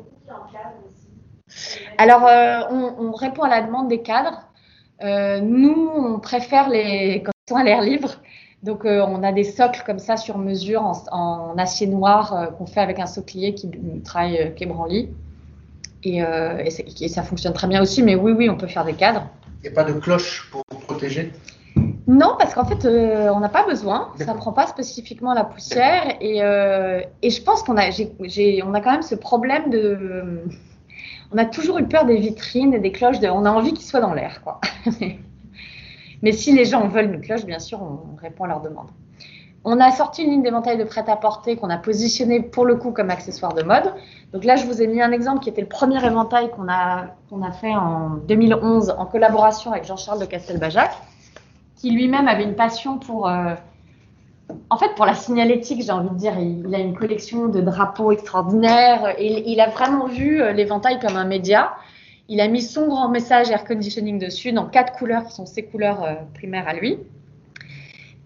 [1.96, 4.42] Alors, euh, on, on, répond à la demande des cadres.
[5.02, 8.10] Euh, nous, on préfère les quand ils sont à l'air libre.
[8.62, 12.66] Donc, euh, on a des socles comme ça sur mesure en, en acier noir qu'on
[12.66, 13.70] fait avec un soclier qui
[14.04, 15.08] travaille qui est branly.
[16.02, 18.02] Et, et, et, ça fonctionne très bien aussi.
[18.02, 19.26] Mais oui, oui, on peut faire des cadres.
[19.62, 21.32] Il n'y a pas de cloche pour protéger?
[22.10, 24.12] Non, parce qu'en fait, euh, on n'a pas besoin.
[24.18, 26.16] Ça ne prend pas spécifiquement la poussière.
[26.20, 29.02] Et, euh, et je pense qu'on a, j ai, j ai, on a quand même
[29.02, 30.42] ce problème de.
[31.32, 33.20] On a toujours eu peur des vitrines et des cloches.
[33.20, 34.60] De, on a envie qu'ils soient dans l'air, quoi.
[36.22, 38.88] Mais si les gens veulent une cloche, bien sûr, on répond à leur demande.
[39.62, 43.10] On a sorti une ligne d'éventail de prêt-à-porter qu'on a positionné pour le coup comme
[43.10, 43.94] accessoire de mode.
[44.32, 47.04] Donc là, je vous ai mis un exemple qui était le premier éventail qu'on a,
[47.28, 50.90] qu'on a fait en 2011 en collaboration avec Jean-Charles de Castelbajac,
[51.80, 53.54] qui lui-même avait une passion pour, euh,
[54.68, 56.38] en fait, pour la signalétique, j'ai envie de dire.
[56.38, 61.16] Il, a une collection de drapeaux extraordinaires et il a vraiment vu euh, l'éventail comme
[61.16, 61.72] un média.
[62.28, 65.64] Il a mis son grand message air conditioning dessus dans quatre couleurs qui sont ses
[65.64, 66.98] couleurs euh, primaires à lui.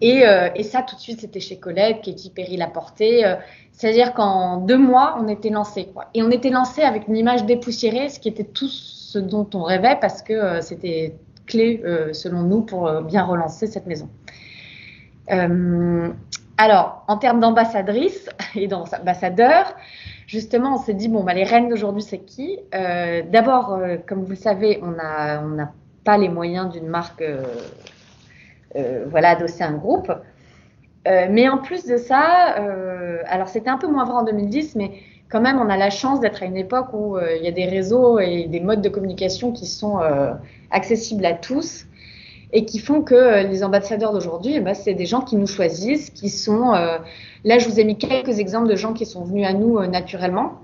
[0.01, 0.23] Et,
[0.63, 3.23] ça, tout de suite, c'était chez Colette, Katy Perry l'a porté.
[3.71, 5.87] C'est-à-dire qu'en deux mois, on était lancé.
[6.13, 9.63] Et on était lancé avec une image dépoussiérée, ce qui était tout ce dont on
[9.63, 11.15] rêvait parce que euh, c'était
[11.45, 14.09] clé, euh, selon nous, pour euh, bien relancer cette maison.
[16.57, 19.75] alors, en termes d'ambassadrice et d'ambassadeurs,
[20.27, 22.59] justement, on s'est dit, bon, bah, les reines d'aujourd'hui, c'est qui?
[22.71, 25.57] D'abord, comme vous le savez, on n'a on
[26.03, 27.23] pas les moyens d'une marque
[28.75, 30.11] euh, voilà, adossé un groupe.
[31.07, 34.75] Euh, mais en plus de ça, euh, alors c'était un peu moins vrai en 2010,
[34.75, 34.91] mais
[35.29, 37.51] quand même, on a la chance d'être à une époque où euh, il y a
[37.51, 40.33] des réseaux et des modes de communication qui sont euh,
[40.71, 41.85] accessibles à tous
[42.53, 45.47] et qui font que euh, les ambassadeurs d'aujourd'hui, eh ben, c'est des gens qui nous
[45.47, 46.71] choisissent, qui sont...
[46.71, 50.59] là, je vous ai mis quelques exemples de gens qui sont venus à nous naturellement.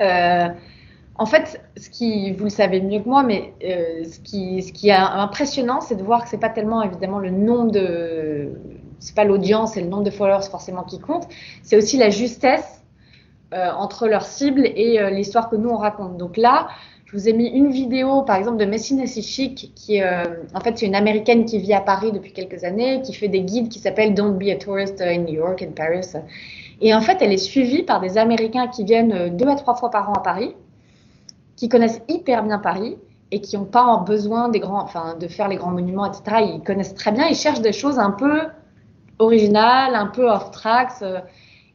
[0.00, 4.92] En fait, ce qui, vous le savez mieux que moi, mais ce, qui, ce est
[4.92, 8.52] impressionnant, c'est de voir que c'est pas tellement évidemment le nombre de,
[9.00, 11.26] c'est pas l'audience et le nombre de followers forcément qui compte,
[11.62, 12.77] c'est aussi la justesse
[13.54, 16.16] euh, entre leur cible et euh, l'histoire que nous on raconte.
[16.16, 16.68] Donc là,
[17.10, 20.24] je vous ai mis une vidéo, par exemple, de Messina Chic, qui euh,
[20.54, 23.40] en fait, c'est une américaine qui vit à Paris depuis quelques années, qui fait des
[23.40, 26.12] guides qui s'appellent Don't be a tourist in New York and Paris.
[26.82, 29.74] Et en fait, elle est suivie par des Américains qui viennent euh, deux à trois
[29.74, 30.54] fois par an à Paris,
[31.56, 32.98] qui connaissent hyper bien Paris
[33.30, 36.44] et qui n'ont pas besoin de faire les grands monuments, etc.
[36.54, 38.42] Ils connaissent très bien, ils cherchent des choses un peu
[39.18, 41.00] originales, un peu off tracks.
[41.00, 41.20] euh.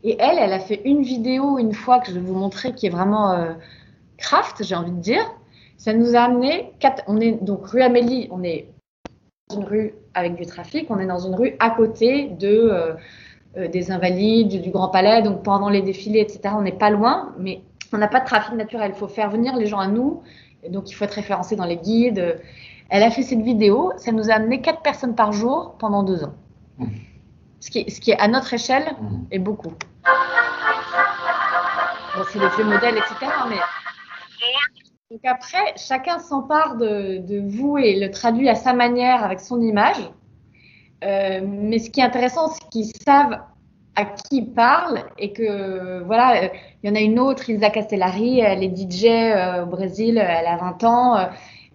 [0.04, 2.88] Et elle, elle a fait une vidéo une fois que je vais vous montrer qui
[2.88, 3.54] est vraiment euh,
[4.18, 5.24] craft, j'ai envie de dire.
[5.78, 8.68] Ça nous a amené, quatre, on est donc rue Amélie, on est
[9.49, 12.93] dans une rue avec du trafic, on est dans une rue à côté de euh,
[13.58, 16.56] euh, des Invalides, du, Grand Palais, donc pendant les défilés, etc.
[16.58, 17.62] On n'est pas loin, mais
[17.93, 18.91] on n'a pas de trafic naturel.
[18.93, 20.22] Il faut faire venir les gens à nous,
[20.64, 22.39] et donc il faut être référencé dans les guides.
[22.89, 26.24] Elle a fait cette vidéo, ça nous a amené quatre personnes par jour pendant deux
[26.24, 26.34] ans.
[26.78, 26.86] Mmh.
[27.60, 29.26] Ce qui, ce qui est à notre échelle Mmh.
[29.32, 29.74] est beaucoup.
[32.16, 33.32] Bon, c'est les vieux modèles, etc.
[33.49, 33.58] Mais
[35.12, 40.10] donc après, chacun s'empare de, vous et le traduit à sa manière avec son image.
[41.04, 43.39] Euh, mais ce qui est intéressant, c'est qu'ils savent
[43.95, 46.45] à qui ils parlent et que voilà,
[46.82, 50.47] il y en a une autre, Ilza Castellari, elle est DJ euh, au Brésil, elle
[50.47, 51.18] a 20 ans.
[51.18, 51.26] euh.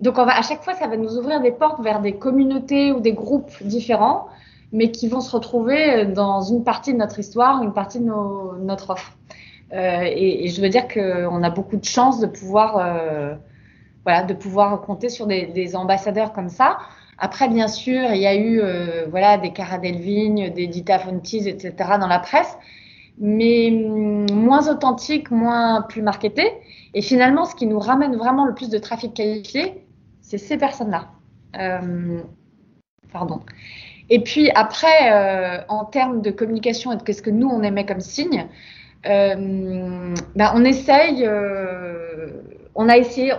[0.01, 3.13] donc à chaque fois, ça va nous ouvrir des portes vers des communautés ou des
[3.13, 4.27] groupes différents,
[4.73, 8.91] mais qui vont se retrouver dans une partie de notre histoire, une partie de notre
[8.91, 9.17] offre.
[9.73, 13.35] Euh, et, je veux dire qu'on a beaucoup de chance de pouvoir, euh,
[14.05, 16.79] voilà, de pouvoir compter sur des, ambassadeurs comme ça.
[17.19, 21.49] Après, bien sûr, il y a eu euh, voilà, des Cara Delvigne, des Dita Fontis,
[21.49, 21.75] etc.
[22.01, 22.57] dans la presse,
[23.19, 26.51] mais hum, moins authentiques, moins plus marketés.
[26.95, 29.85] Et finalement, ce qui nous ramène vraiment le plus de trafic qualifié,
[30.21, 31.09] c'est ces personnes-là.
[33.13, 33.41] Pardon.
[34.11, 37.87] Et puis après, euh, en termes de communication et de qu'est-ce que nous, on aimait
[37.87, 38.47] comme signe,
[39.07, 42.29] euh, ben, on essaye, euh,
[42.75, 43.33] on a essayé,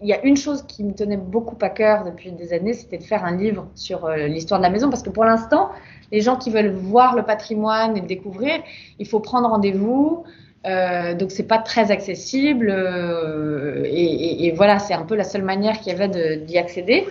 [0.00, 2.98] il y a une chose qui me tenait beaucoup à cœur depuis des années, c'était
[2.98, 5.70] de faire un livre sur euh, l'histoire de la maison, parce que pour l'instant,
[6.12, 8.54] les gens qui veulent voir le patrimoine et le découvrir,
[8.98, 10.24] il faut prendre rendez-vous.
[10.66, 15.44] Euh, donc c'est pas très accessible euh, et, et- voilà, c'est un peu la seule
[15.44, 17.06] manière qu'il y avait d'y accéder.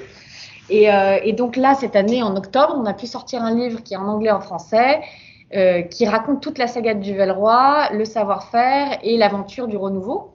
[0.70, 3.82] Et, euh, et donc là, cette année, en octobre, on a pu sortir un livre
[3.84, 5.01] qui est en anglais et en français,
[5.55, 10.34] euh, qui raconte toute la saga du Velroy, le savoir-faire et l'aventure du renouveau,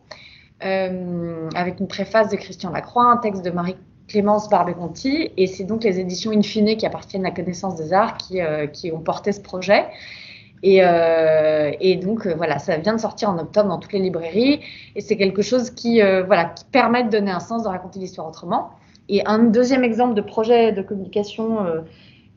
[0.64, 5.84] euh, avec une préface de Christian Lacroix, un texte de Marie-Clémence Barbé-Conti, et c'est donc
[5.84, 9.40] les éditions Infine qui appartiennent à Connaissance des Arts qui, euh, qui ont porté ce
[9.40, 9.86] projet.
[10.62, 13.98] Et, euh, et donc euh, voilà, ça vient de sortir en octobre dans toutes les
[13.98, 14.60] librairies,
[14.94, 18.28] et c'est quelque chose qui, voilà, qui permet de donner un sens, de raconter l'histoire
[18.28, 18.70] autrement.
[19.08, 21.80] Et un deuxième exemple de projet de communication euh,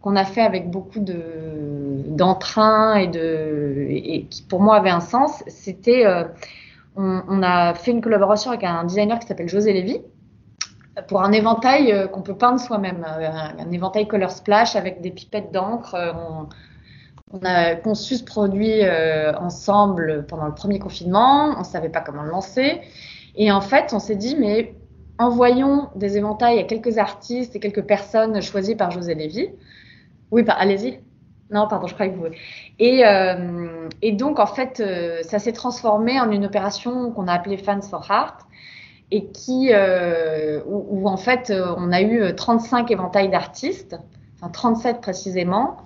[0.02, 1.22] qu'on a fait avec beaucoup de
[2.08, 6.24] d'entrain et de et, qui pour moi avait un sens, c'était euh,
[6.96, 10.02] on, a fait une collaboration avec un designer qui s'appelle José Lévy
[11.08, 15.52] pour un éventail euh, qu'on peut peindre soi-même, un, éventail color splash avec des pipettes
[15.52, 15.96] d'encre.
[15.96, 16.48] on,
[17.34, 18.82] on a conçu ce produit
[19.38, 21.56] ensemble pendant le premier confinement.
[21.56, 22.80] On ne savait pas comment le lancer.
[23.36, 24.74] Et en fait, on s'est dit, mais
[25.18, 29.50] envoyons des éventails à quelques artistes et quelques personnes choisies par José Lévy.
[30.32, 31.00] Oui, bah, allez-y.
[31.52, 32.26] Non, pardon, je croyais que vous.
[32.80, 37.34] Et, euh, et donc, en fait, euh, ça s'est transformé en une opération qu'on a
[37.34, 38.42] appelée Fans for Heart
[39.12, 43.96] et qui, euh, où, où, en fait, euh, on a eu 35 éventails d'artistes,
[44.38, 45.78] enfin 37 précisément,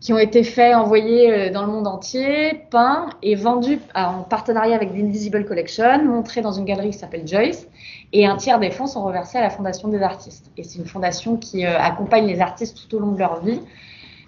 [0.00, 4.74] qui ont été faits, envoyés euh, dans le monde entier, peints et vendus en partenariat
[4.74, 7.68] avec l'Invisible Collection, montrés dans une galerie qui s'appelle Joyce.
[8.12, 10.50] Et un tiers des fonds sont reversés à la Fondation des artistes.
[10.56, 13.60] Et c'est une fondation qui euh, accompagne les artistes tout au long de leur vie,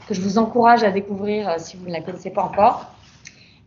[0.07, 2.93] que je vous encourage à découvrir euh, si vous ne la connaissez pas encore.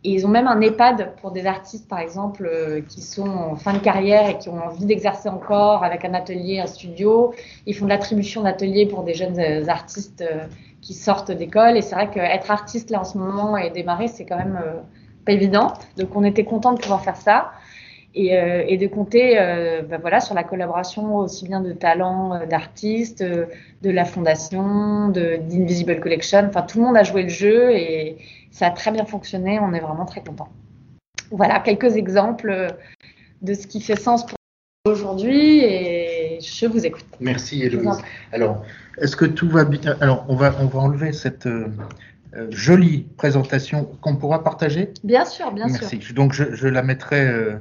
[0.06, 3.56] Et ils ont même un EHPAD pour des artistes, par exemple, euh, qui sont en
[3.56, 7.34] fin de carrière et qui ont envie d'exercer encore avec un atelier, un studio.
[7.66, 10.46] Ils font de l'attribution d'ateliers pour des jeunes euh, artistes euh,
[10.86, 11.76] qui sortent d'école.
[11.76, 14.80] Et c'est vrai qu'être artiste là en ce moment et démarrer, c'est quand même euh,
[15.24, 15.72] pas évident.
[15.98, 17.52] Donc on était content de pouvoir faire ça.
[18.14, 19.34] et, euh, de compter
[19.90, 26.46] ben voilà, sur la collaboration aussi bien de talents, d'artistes, de la fondation, d'Invisible Collection.
[26.48, 28.16] Enfin, tout le monde a joué le jeu et
[28.52, 29.58] ça a très bien fonctionné.
[29.60, 30.48] On est vraiment très contents.
[31.32, 32.68] Voilà quelques exemples
[33.42, 34.36] de ce qui fait sens pour
[34.86, 35.95] aujourd'hui et
[36.40, 37.04] je vous écoute.
[37.20, 37.98] Merci Héloïse.
[38.32, 38.64] Alors,
[38.98, 39.96] est-ce que tout va bien?
[40.00, 41.66] Alors, on va, on va enlever cette euh,
[42.34, 44.92] euh, jolie présentation qu'on pourra partager?
[45.04, 45.88] Bien sûr, bien sûr.
[45.90, 46.12] Merci.
[46.14, 47.58] Donc, je, je la mettrai euh,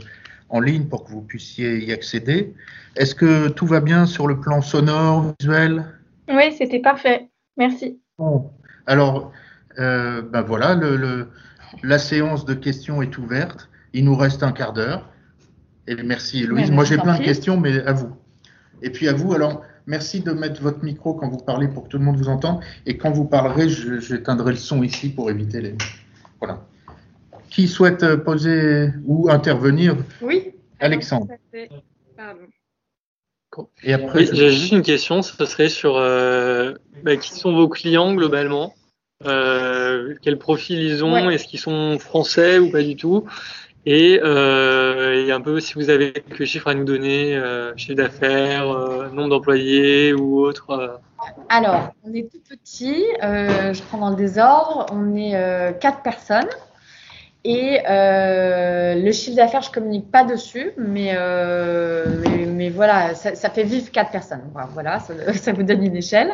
[0.49, 2.53] en ligne pour que vous puissiez y accéder.
[2.95, 5.85] Est-ce que tout va bien sur le plan sonore, visuel?
[6.29, 7.29] Oui, c'était parfait.
[7.57, 7.99] Merci.
[8.17, 8.49] Bon.
[8.87, 9.31] Alors,
[9.79, 11.27] euh, ben voilà, le, le-
[11.83, 13.69] la séance de questions est ouverte.
[13.93, 15.09] Il nous reste un quart d'heure.
[15.87, 16.69] Et merci Héloïse.
[16.69, 18.15] Mais Moi, j'ai plein de questions, mais à vous.
[18.85, 21.89] Et puis à vous, alors, merci de mettre votre micro quand vous parlez pour que
[21.89, 22.59] tout le monde vous entende.
[22.85, 25.75] Et quand vous parlerez, je- j'éteindrai le son ici pour éviter les.
[26.39, 26.61] Voilà.
[27.49, 29.95] Qui souhaite euh, poser ou intervenir?
[30.21, 30.51] Oui.
[30.79, 31.27] Alexandre.
[32.15, 32.41] Pardon.
[33.83, 36.73] Et après, Oui, je- j'ai juste une question, ce serait sur euh,
[37.03, 38.75] bah, qui sont vos clients globalement?
[39.25, 41.13] Euh, Quel profil ils ont?
[41.13, 41.33] Ouais.
[41.33, 43.25] Est-ce qu'ils sont français ou pas du tout?
[43.85, 47.93] Et, euh, et un peu si vous avez quelques chiffres à nous donner, euh, chiffre
[47.93, 50.71] d'affaires, euh, nombre d'employés ou autre.
[50.71, 50.97] euh.
[51.49, 53.05] Alors, on est tout petit.
[53.21, 54.87] je prends dans le désordre.
[54.91, 55.33] On est
[55.79, 56.49] quatre personnes.
[57.43, 61.15] Et le chiffre d'affaires, je communique pas dessus, mais,
[62.47, 64.41] mais, voilà, ça, fait vivre quatre personnes.
[64.73, 66.31] Voilà, ça, ça vous donne une échelle.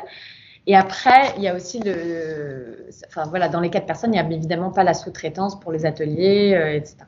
[0.67, 4.33] Et après, il y a aussi le, enfin voilà, dans les quatre personnes, il n'y
[4.33, 7.05] a évidemment pas la sous-traitance pour les ateliers, etc.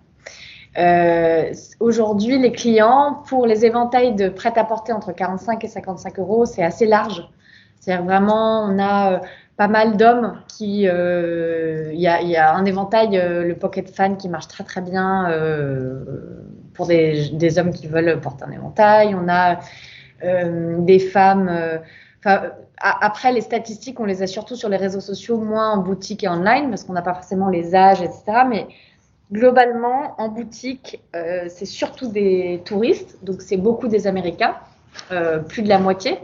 [0.77, 6.63] Euh, Aujourd'hui, les clients, pour les éventails de prêt-à-porter entre 45 et 55 euros, c'est
[6.63, 7.27] assez large.
[7.79, 9.19] C'est-à-dire vraiment, on a euh,
[9.57, 13.89] pas mal d'hommes qui, euh, il y, a, y a un éventail, euh, le Pocket
[13.89, 16.03] Fan, qui marche très très bien euh,
[16.73, 19.13] pour des, des hommes qui veulent porter un éventail.
[19.15, 19.59] On a
[20.23, 21.51] euh, des femmes.
[22.79, 26.29] après, les statistiques, on les a surtout sur les réseaux sociaux, moins en boutique et
[26.29, 28.23] online, parce qu'on n'a pas forcément les âges, etc.
[28.49, 28.67] Mais
[29.33, 34.55] globalement, en boutique, euh, c'est surtout des touristes, donc c'est beaucoup des Américains,
[35.11, 36.19] euh, plus de la moitié.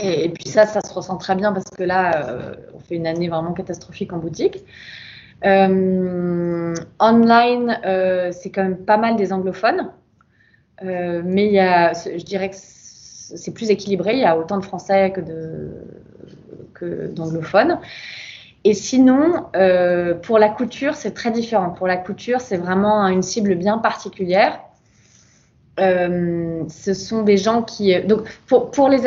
[0.00, 3.06] Et, puis ça, ça se ressent très bien parce que là, euh, on fait une
[3.06, 4.64] année vraiment catastrophique en boutique.
[5.44, 6.72] Online,
[8.32, 9.90] c'est quand même pas mal des anglophones,
[10.82, 14.14] mais y a, je dirais que c'est plus équilibré.
[14.14, 15.12] Il y a autant de Français
[16.74, 17.78] que d'anglophones.
[18.64, 21.70] Et sinon, euh, pour la couture, c'est très différent.
[21.70, 24.60] Pour la couture, c'est vraiment une cible bien particulière.
[25.80, 27.98] Euh, ce sont des gens qui.
[28.02, 29.06] Donc, pour, les,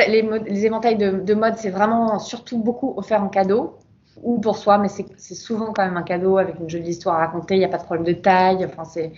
[0.65, 3.77] éventails de, de mode, c'est vraiment surtout beaucoup offert en cadeau
[4.23, 7.27] ou pour soi, mais c'est souvent quand même un cadeau avec une jolie histoire à
[7.27, 7.55] raconter.
[7.55, 8.65] Il n'y a pas de problème de taille.
[8.65, 9.13] Enfin, c'est.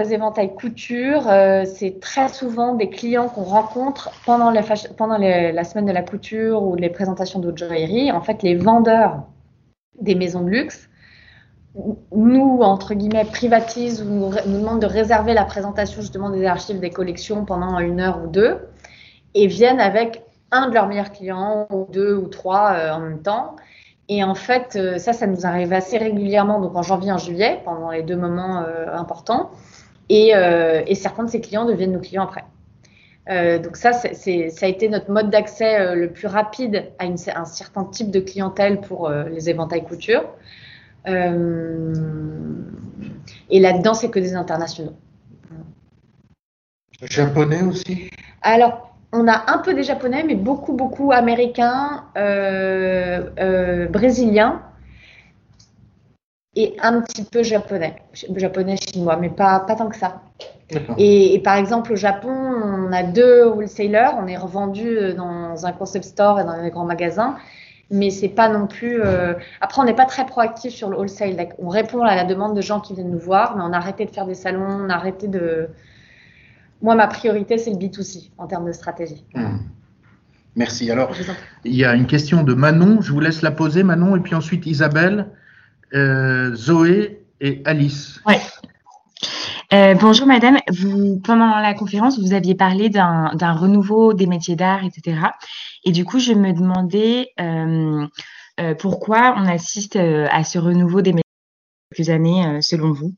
[0.00, 6.02] Éventails couture, euh, c'est très souvent des clients qu'on rencontre pendant, la, semaine de la
[6.02, 8.10] couture ou les présentations de joaillerie.
[8.10, 9.24] En fait, les vendeurs
[10.00, 10.88] des maisons de luxe
[12.14, 16.90] nous, entre guillemets, privatisent ou nous demandent de réserver la présentation justement des archives des
[16.90, 18.58] collections pendant une heure ou deux
[19.34, 23.22] et viennent avec un de leurs meilleurs clients ou deux ou trois euh, en même
[23.22, 23.56] temps.
[24.08, 27.62] Et en fait, euh, ça, ça nous arrive assez régulièrement, donc en janvier, en juillet,
[27.64, 29.50] pendant les deux moments euh, importants.
[30.14, 32.44] Et, euh, et certains de ces clients deviennent nos clients après.
[33.30, 37.16] Euh, donc ça, ça a été notre mode d'accès euh, le plus rapide à une-
[37.34, 40.24] un certain type de clientèle pour les éventails couture.
[41.06, 41.10] Et
[43.58, 44.96] là-dedans, c'est que des internationaux.
[47.00, 48.10] japonais aussi?
[48.42, 52.04] Alors, on a un peu des japonais, mais beaucoup, beaucoup américains,
[53.90, 54.60] brésiliens
[56.54, 57.96] et un petit peu japonais,
[58.36, 60.22] japonais, chinois, mais pas, pas tant que ça.
[60.98, 65.72] Et, et par exemple, au Japon, on a deux wholesalers, on est revendu dans un
[65.72, 67.36] concept store et dans les grands magasins,
[67.90, 69.02] mais c'est pas non plus.
[69.02, 71.36] euh, Après, on n'est pas très proactif sur le wholesale.
[71.36, 73.76] Like, On répond à la demande de gens qui viennent nous voir, mais on a
[73.76, 75.68] arrêté de faire des salons, on a arrêté de.
[76.80, 79.24] Moi, ma priorité, c'est le B2C en termes de stratégie.
[79.34, 79.58] Hmm.
[80.56, 80.90] Merci.
[80.90, 81.10] Alors,
[81.64, 83.00] il y a une question de Manon.
[83.02, 85.28] Je vous laisse la poser, Manon, et puis ensuite Isabelle,
[85.94, 88.20] euh, Zoé et Alice.
[89.72, 94.84] Euh, bonjour madame, vous, pendant la conférence, vous aviez parlé d'un renouveau des métiers d'art,
[94.84, 95.18] etc.
[95.84, 98.06] Et du coup, je me demandais euh,
[98.60, 101.22] euh, pourquoi on assiste euh, à ce renouveau des métiers
[101.90, 103.14] depuis quelques années, euh, selon vous?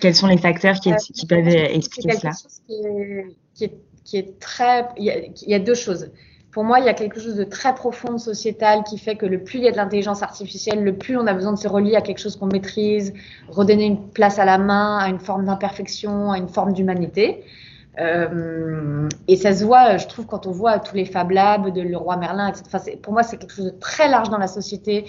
[0.00, 2.32] Quels sont les facteurs qui, qui peuvent expliquer cela?
[2.32, 4.88] chose qui est, qui est- qui est très.
[4.98, 6.12] Il y, a, il y a deux choses.
[6.56, 9.44] Pour moi, il y a quelque chose de très profond sociétal qui fait que le
[9.44, 11.96] plus il y a de l'intelligence artificielle, le plus on a besoin de se relier
[11.96, 13.12] à quelque chose qu'on maîtrise,
[13.50, 17.44] redonner une place à la main, à une forme d'imperfection, à une forme d'humanité.
[18.00, 21.82] Euh, et ça se voit, je trouve, quand on voit tous les Fab Labs de
[21.82, 22.96] Leroy Merlin, etc.
[23.02, 25.04] Pour moi, c'est quelque chose de très large dans la société.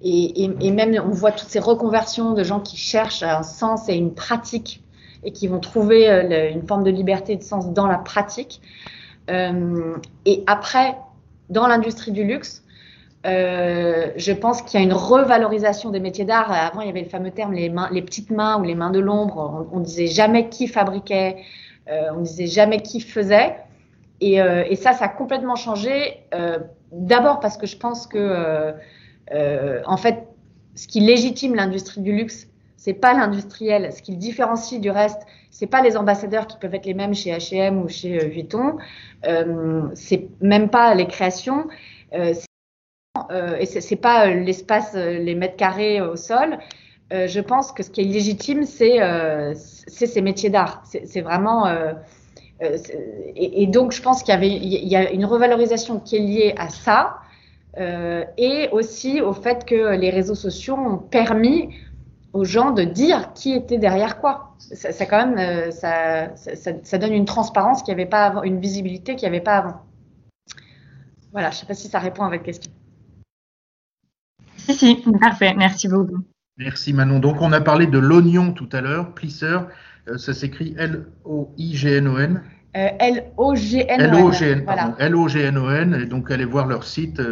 [0.00, 3.90] Et, et, et, même, on voit toutes ces reconversions de gens qui cherchent un sens
[3.90, 4.82] et une pratique
[5.24, 8.62] et qui vont trouver euh, une forme de liberté et de sens dans la pratique.
[9.30, 10.96] Euh, et après,
[11.50, 12.62] dans l'industrie du luxe,
[13.26, 16.50] euh, je pense qu'il y a une revalorisation des métiers d'art.
[16.52, 17.70] Avant, il y avait le fameux terme les,
[18.02, 19.66] petites mains ou les mains de l'ombre.
[19.72, 21.36] On, on, disait jamais qui fabriquait,
[21.88, 23.56] euh, on disait jamais qui faisait.
[24.20, 26.22] Et, et ça, ça a complètement changé.
[26.90, 28.72] D'abord parce que je pense que,
[29.84, 30.26] en fait,
[30.74, 32.48] ce qui légitime l'industrie du luxe,
[32.86, 33.92] c'est pas l'industriel.
[33.92, 35.20] Ce qui le différencie du reste,
[35.50, 38.76] c'est pas les ambassadeurs qui peuvent être les mêmes chez H&M ou chez euh, Vuitton.
[39.26, 41.66] Euh, c'est même pas les créations.
[42.14, 42.32] Euh,
[43.32, 46.58] euh, et c'est pas l'espace, les mètres carrés au sol.
[47.10, 49.00] je pense que ce qui est légitime, c'est
[49.56, 50.84] ces métiers d'art.
[50.84, 51.66] C'est vraiment.
[52.60, 57.18] Et, donc, je pense qu'il y a une revalorisation qui est liée à ça.
[57.76, 61.70] et aussi au fait que les réseaux sociaux ont permis
[62.36, 64.54] aux gens de dire qui était derrière quoi.
[64.58, 68.42] Ça, ça quand même, euh, ça, ça, ça, donne une transparence qui avait pas avant,
[68.42, 69.80] une visibilité qu'il n'y avait pas avant.
[71.32, 72.70] Voilà, je ne sais pas si ça répond à votre question.
[74.58, 76.24] Si, si, parfait, merci beaucoup.
[76.58, 77.20] Merci Manon.
[77.20, 79.68] Donc on a parlé de l'oignon tout à l'heure, plisseur,
[80.08, 82.42] euh, ça s'écrit L-O-I-G-N-O-N.
[82.76, 84.14] Euh, L-O-G-N-O-N.
[84.14, 84.94] L-O-G-N, voilà.
[84.98, 87.22] L-O-G-N-O-N, et donc allez voir leur site.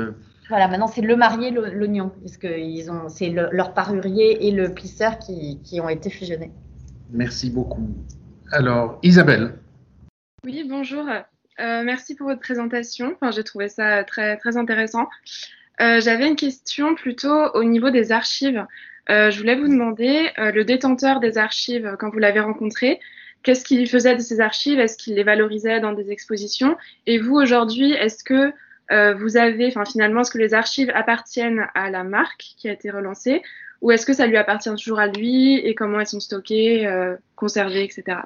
[0.48, 4.50] Voilà, maintenant c'est le marié, l'oignon, parce que ils ont, c'est le, leur parurier et
[4.50, 6.52] le plisseur qui, qui, ont été fusionnés.
[7.10, 7.88] Merci beaucoup.
[8.52, 9.54] Alors, Isabelle.
[10.44, 11.06] Oui, bonjour.
[11.08, 13.14] Euh, merci pour votre présentation.
[13.14, 15.08] Enfin, j'ai trouvé ça très, très intéressant.
[15.80, 18.66] Euh, J'avais une question plutôt au niveau des archives.
[19.10, 23.00] Euh, je voulais vous demander, euh, le détenteur des archives, quand vous l'avez rencontré,
[23.42, 24.78] qu'est-ce qu'il faisait de ces archives?
[24.78, 26.76] Est-ce qu'il les valorisait dans des expositions?
[27.06, 28.52] Et vous, aujourd'hui, est-ce que
[28.90, 32.72] euh, vous avez, enfin finalement, est-ce que les archives appartiennent à la marque qui a
[32.72, 33.42] été relancée
[33.80, 37.16] ou est-ce que ça lui appartient toujours à lui et comment elles sont stockées, euh,
[37.36, 38.18] conservées, etc.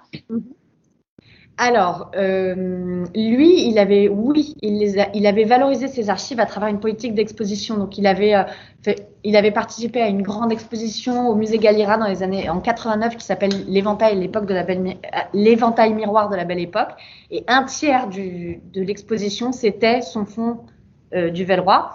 [1.59, 6.47] Alors, euh, lui, il avait, oui, il, les a, il avait valorisé ses archives à
[6.47, 7.77] travers une politique d'exposition.
[7.77, 8.45] Donc, il avait, euh,
[8.83, 12.61] fait, il avait participé à une grande exposition au musée Galliera dans les années en
[12.61, 16.91] 89 qui s'appelle l'éventail, l'époque de la belle, euh, l'éventail miroir de la belle époque.
[17.33, 20.59] Et un tiers du, de l'exposition, c'était son fond
[21.15, 21.91] euh, du Velroy.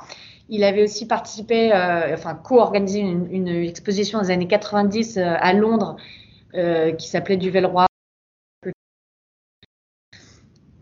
[0.50, 5.36] Il avait aussi participé, euh, enfin, co-organisé une, une, exposition dans les années 90 euh,
[5.40, 5.98] à Londres
[7.00, 7.88] qui s'appelait du Velroy.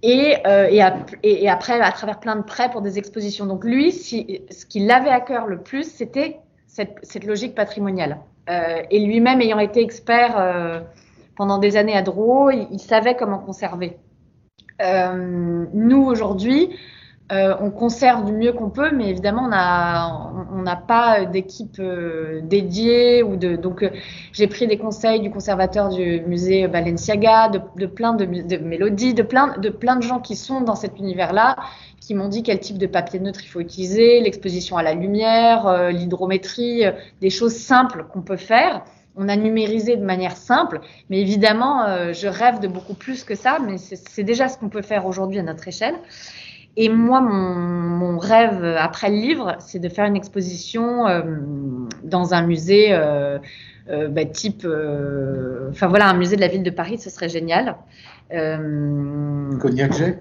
[0.04, 3.46] Et, euh, et, à, après, à travers plein de prêts pour des expositions.
[3.46, 8.18] Donc lui, ce qui l'avait à cœur le plus, c'était cette, cette, logique patrimoniale.
[8.50, 10.80] Euh, et lui-même ayant été expert euh,
[11.36, 13.98] pendant des années à Drouot, il, il savait comment conserver.
[14.82, 16.76] Euh, nous, aujourd'hui,
[17.32, 19.46] euh, on conserve du mieux qu'on peut, mais évidemment,
[20.54, 23.56] on n'a pas d'équipe euh, dédiée ou de.
[23.56, 23.90] Donc, euh,
[24.34, 29.58] j'ai pris des conseils du conservateur du musée Balenciaga, de, plein de, mélodies, de plein,
[29.58, 31.56] de plein de gens qui sont dans cet univers-là,
[32.02, 35.90] qui m'ont dit quel type de papier neutre il faut utiliser, l'exposition à la lumière,
[35.90, 36.84] l'hydrométrie,
[37.22, 38.84] des choses simples qu'on peut faire.
[39.16, 43.60] On a numérisé de manière simple, mais évidemment, je rêve de beaucoup plus que ça,
[43.60, 45.96] mais c'est déjà ce qu'on peut faire aujourd'hui à notre échelle.
[46.78, 51.22] Et moi, mon, rêve après le livre, c'est de faire une exposition euh,
[52.04, 53.40] dans un musée euh,
[53.90, 54.68] euh, bah, type,
[55.70, 57.76] enfin voilà, un musée de la ville de Paris, ce serait génial.
[58.30, 60.20] Cognac-Jet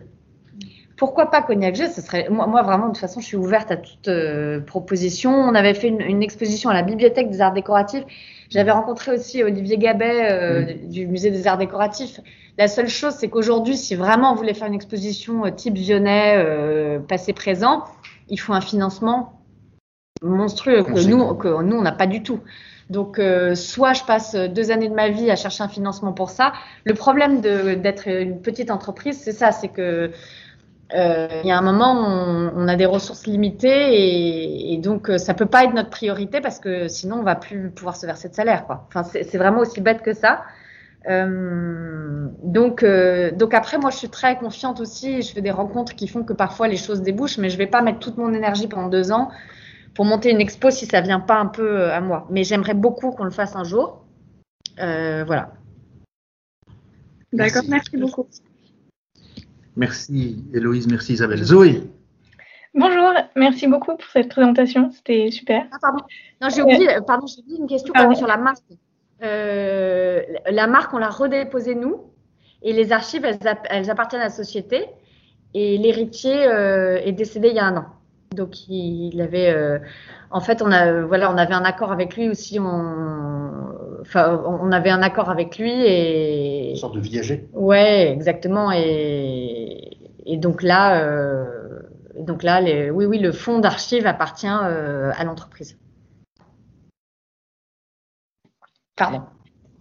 [1.00, 3.78] pourquoi pas Cognac-Jet Ce serait moi, moi, vraiment de toute façon je suis ouverte à
[3.78, 5.32] toute euh, proposition.
[5.32, 8.04] On avait fait une, une, exposition à la bibliothèque des arts décoratifs.
[8.50, 10.88] J'avais rencontré aussi Olivier Gabet euh, mmh.
[10.90, 12.20] du musée des arts décoratifs.
[12.58, 17.00] La seule chose c'est qu'aujourd'hui si vraiment on voulait faire une exposition euh, type Vionnet
[17.08, 17.84] passé présent,
[18.28, 19.40] il faut un financement
[20.20, 22.40] monstrueux que nous que nous on n'a pas du tout.
[22.90, 26.28] Donc, euh, soit je passe deux années de ma vie à chercher un financement pour
[26.28, 26.52] ça.
[26.84, 30.10] Le problème d'être une petite entreprise, c'est ça, c'est que
[30.92, 35.18] il y a un moment, on, on, a des ressources limitées et, et, donc euh,
[35.18, 38.28] ça peut pas être notre priorité parce que sinon on va plus pouvoir se verser
[38.28, 38.66] de salaire.
[38.66, 38.86] Quoi.
[38.88, 40.42] Enfin, c'est vraiment aussi bête que ça.
[41.08, 45.22] Euh, donc, euh, donc après, moi, je suis très confiante aussi.
[45.22, 47.82] Je fais des rencontres qui font que parfois les choses débouchent, mais je vais pas
[47.82, 49.30] mettre toute mon énergie pendant deux ans
[49.94, 52.26] pour monter une expo si ça vient pas un peu euh, à moi.
[52.30, 54.04] Mais j'aimerais beaucoup qu'on le fasse un jour.
[54.76, 55.52] voilà.
[57.32, 57.70] D'accord, merci.
[57.70, 58.26] merci beaucoup.
[59.76, 61.42] Merci Héloïse, merci Isabelle.
[61.42, 61.82] Zoé
[62.74, 65.64] Bonjour, merci beaucoup pour cette présentation, c'était super.
[65.72, 66.04] Ah, pardon,
[66.40, 68.62] non, j'ai oublié, pardon, j'ai oublié une question sur la marque.
[69.22, 72.00] Euh, la marque, on l'a redéposée nous,
[72.62, 74.86] et les archives, elles, elles appartiennent à la société,
[75.52, 77.86] et l'héritier euh, est décédé il y a un an.
[78.36, 79.80] Donc, il, il avait, euh,
[80.30, 83.69] en fait, on a, voilà, on avait un accord avec lui aussi, on,
[84.00, 86.70] enfin, on avait un accord avec lui et.
[86.70, 87.48] Une sorte de viager.
[87.52, 88.72] Ouais, exactement.
[88.72, 91.80] Et, et donc là, euh,
[92.18, 95.78] donc là, les, oui, oui, le fonds d'archives appartient euh, à l'entreprise.
[98.96, 99.22] Pardon,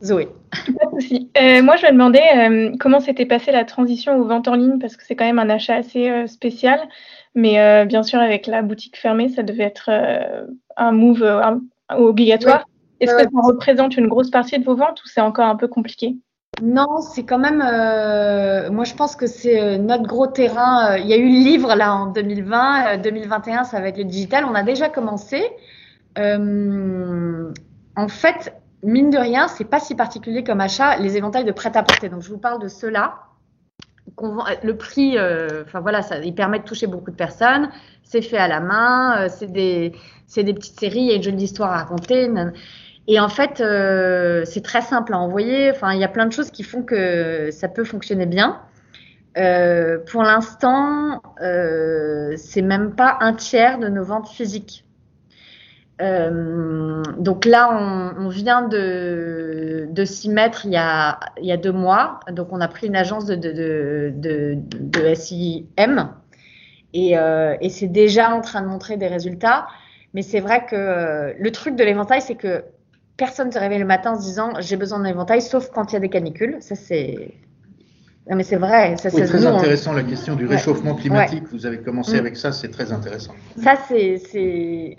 [0.02, 0.30] Zoé.
[0.52, 1.30] Pas de souci.
[1.38, 4.80] Euh, moi, je me demandais euh, comment s'était passée la transition aux ventes en ligne,
[4.80, 6.80] parce que c'est quand même un achat assez euh, spécial.
[7.36, 10.48] Mais euh, bien sûr, avec la boutique fermée, ça devait être euh,
[10.78, 11.62] un move euh, un-
[11.98, 12.66] obligatoire.
[13.00, 15.68] Est-ce que ça représente une grosse partie de vos ventes ou c'est encore un peu
[15.68, 16.18] compliqué?
[16.62, 17.62] Non, c'est quand même.
[17.66, 20.92] euh, moi, je pense que c'est euh, notre gros terrain.
[20.94, 23.98] Euh, Il y a eu le livre là en 2020, euh, 2021, ça va être
[23.98, 24.44] le digital.
[24.46, 25.42] On a déjà commencé.
[26.18, 27.52] Euh,
[27.96, 32.10] en fait, mine de rien, c'est pas si particulier comme achat les éventails de prêt-à-porter.
[32.10, 33.20] Donc, je vous parle de ceux-là.
[34.64, 37.70] Le prix, euh, enfin voilà, ça, il permet de toucher beaucoup de personnes.
[38.04, 39.30] C'est fait à la main.
[39.30, 39.94] c'est des,
[40.36, 41.00] des petites séries.
[41.02, 42.28] Il y a une jolie histoire à raconter.
[43.12, 45.72] Et en fait, euh, c'est très simple à envoyer.
[45.72, 48.62] Enfin, il y a plein de choses qui font que ça peut fonctionner bien.
[49.40, 54.86] Euh, pour l'instant, euh, c'est même pas un tiers de nos ventes physiques.
[56.04, 62.20] Euh, donc là, on, vient de, s'y mettre il y, a, deux mois.
[62.32, 64.14] Donc on a pris une agence de,
[65.16, 66.14] SIM
[66.94, 69.66] et, c'est déjà en train de montrer des résultats.
[70.14, 72.64] Mais c'est vrai que le truc de l'éventail, c'est que
[73.20, 75.92] personne ne se réveille le matin en se disant j'ai besoin d'un éventail, sauf quand
[75.92, 76.58] il y a des canicules.
[76.62, 77.36] Ça, c'est.
[78.30, 78.96] Non, mais c'est vrai.
[78.98, 80.56] Ça, Oui, très nous, on- intéressant la question du Ouais.
[80.56, 81.44] réchauffement climatique.
[81.52, 82.20] Vous avez commencé Mm.
[82.20, 83.34] avec ça, c'est très intéressant.
[83.64, 84.96] Ça, c'est.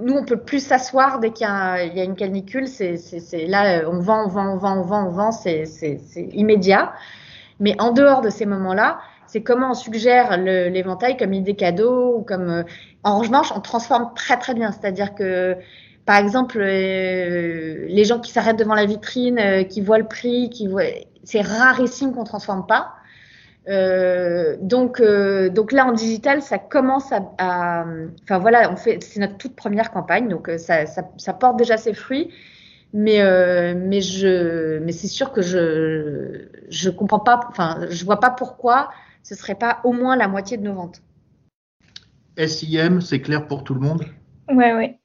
[0.00, 2.68] Nous, on peut plus s'asseoir dès qu'il y a, il y a une canicule.
[2.68, 2.96] C'est.
[3.48, 5.32] Là, on vend, on vend, on vend, on vend, on vend.
[5.32, 5.64] C'est,
[6.32, 6.92] immédiat.
[7.60, 12.22] Mais en dehors de ces moments-là, c'est comment on suggère l'éventail comme idée cadeau ou
[12.22, 12.48] comme.
[12.50, 12.62] euh,
[13.02, 14.70] En revanche, on transforme très très bien.
[14.72, 15.56] C'est-à-dire que,
[16.08, 20.48] par exemple, euh, les gens qui s'arrêtent devant la vitrine, euh, qui voient le prix,
[20.48, 20.84] qui voient,
[21.22, 22.94] c'est rarissime qu'on transforme pas.
[23.68, 27.86] Euh, donc, euh, donc là en digital, ça commence à, à-
[28.24, 31.58] enfin voilà, on fait, c'est notre toute première campagne, donc euh, ça, ça, ça porte
[31.58, 32.30] déjà ses fruits.
[32.94, 38.20] Mais, euh, mais je, mais c'est sûr que je, je comprends pas, enfin, je vois
[38.20, 38.90] pas pourquoi
[39.22, 41.02] ce serait pas au moins la moitié de nos ventes.
[42.38, 44.04] SIM, c'est clair pour tout le monde?
[44.48, 45.00] Ouais, ouais.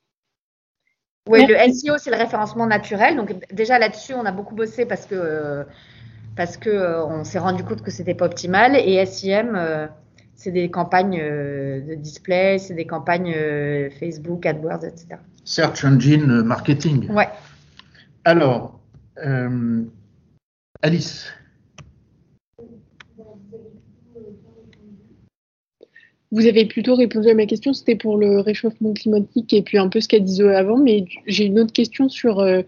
[1.30, 3.16] Oui, le SEO, c'est le référencement naturel.
[3.16, 5.64] Donc déjà là-dessus, on a beaucoup bossé parce que euh,
[6.36, 8.76] parce que euh, on s'est rendu compte que c'était pas optimal.
[8.76, 9.88] Et SIM, euh,
[10.36, 13.36] c'est des campagnes de display, c'est des campagnes
[14.00, 15.20] Facebook, AdWords, etc.
[15.46, 17.10] Search Engine Marketing.
[17.12, 17.30] Ouais.
[18.26, 18.80] Alors,
[19.24, 19.84] euh,
[20.82, 21.28] Alice,
[26.34, 29.88] Vous avez plutôt répondu à ma question, c'était pour le réchauffement climatique et puis un
[29.88, 32.64] peu ce qu'a dit Zoé avant, mais j'ai une autre question sur, euh,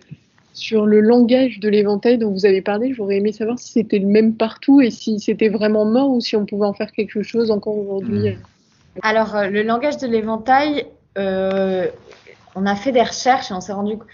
[0.53, 2.93] sur le langage de l'éventail dont vous avez parlé.
[2.93, 6.35] J'aurais aimé savoir si c'était le même partout et si c'était vraiment mort ou si
[6.35, 8.37] on pouvait en faire quelque chose encore aujourd'hui.
[9.01, 10.85] Alors, euh, le langage de l'éventail,
[11.17, 11.87] euh,
[12.53, 14.07] on a fait des recherches et on s'est rendu compte.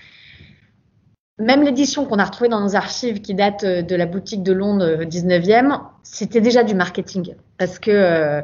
[1.40, 4.86] Même l'édition qu'on a retrouvée dans nos archives qui date de la boutique de Londres
[4.86, 7.36] euh, 19e, c'était déjà du marketing.
[7.58, 8.44] Parce que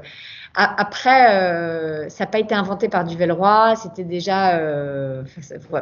[0.60, 4.58] après, euh, ça n'a pas été inventé par Duvelroy, c'était déjà.
[4.58, 5.24] euh,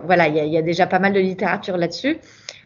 [0.04, 2.18] voilà, il y, a- déjà pas mal de littérature là-dessus.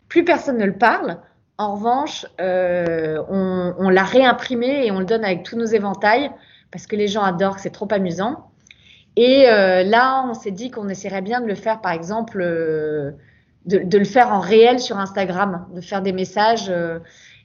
[0.08, 1.18] Plus personne ne le parle.
[1.60, 6.32] En revanche, euh, on, l'a réimprimé et on le donne avec tous nos éventails
[6.72, 8.50] parce que les gens adorent, c'est trop amusant.
[9.16, 13.14] Et là, on s'est dit qu'on essaierait bien de le faire, par exemple, de,
[13.66, 16.72] de le faire en réel sur Instagram, de faire des messages.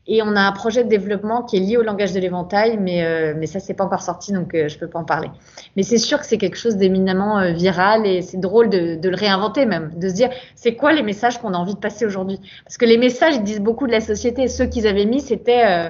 [0.06, 3.04] Et on a un projet de développement qui est lié au langage de l'éventail, mais,
[3.04, 5.30] euh, mais ça, c'est pas encore sorti, donc euh, je peux pas en parler.
[5.76, 9.08] Mais c'est sûr que c'est quelque chose d'éminemment euh, viral et c'est drôle de, de
[9.08, 12.04] le réinventer même, de se dire, c'est quoi les messages qu'on a envie de passer
[12.04, 12.38] aujourd'hui?
[12.64, 14.48] Parce que les messages ils disent beaucoup de la société.
[14.48, 15.64] Ceux qu'ils avaient mis, c'était...
[15.66, 15.88] euh,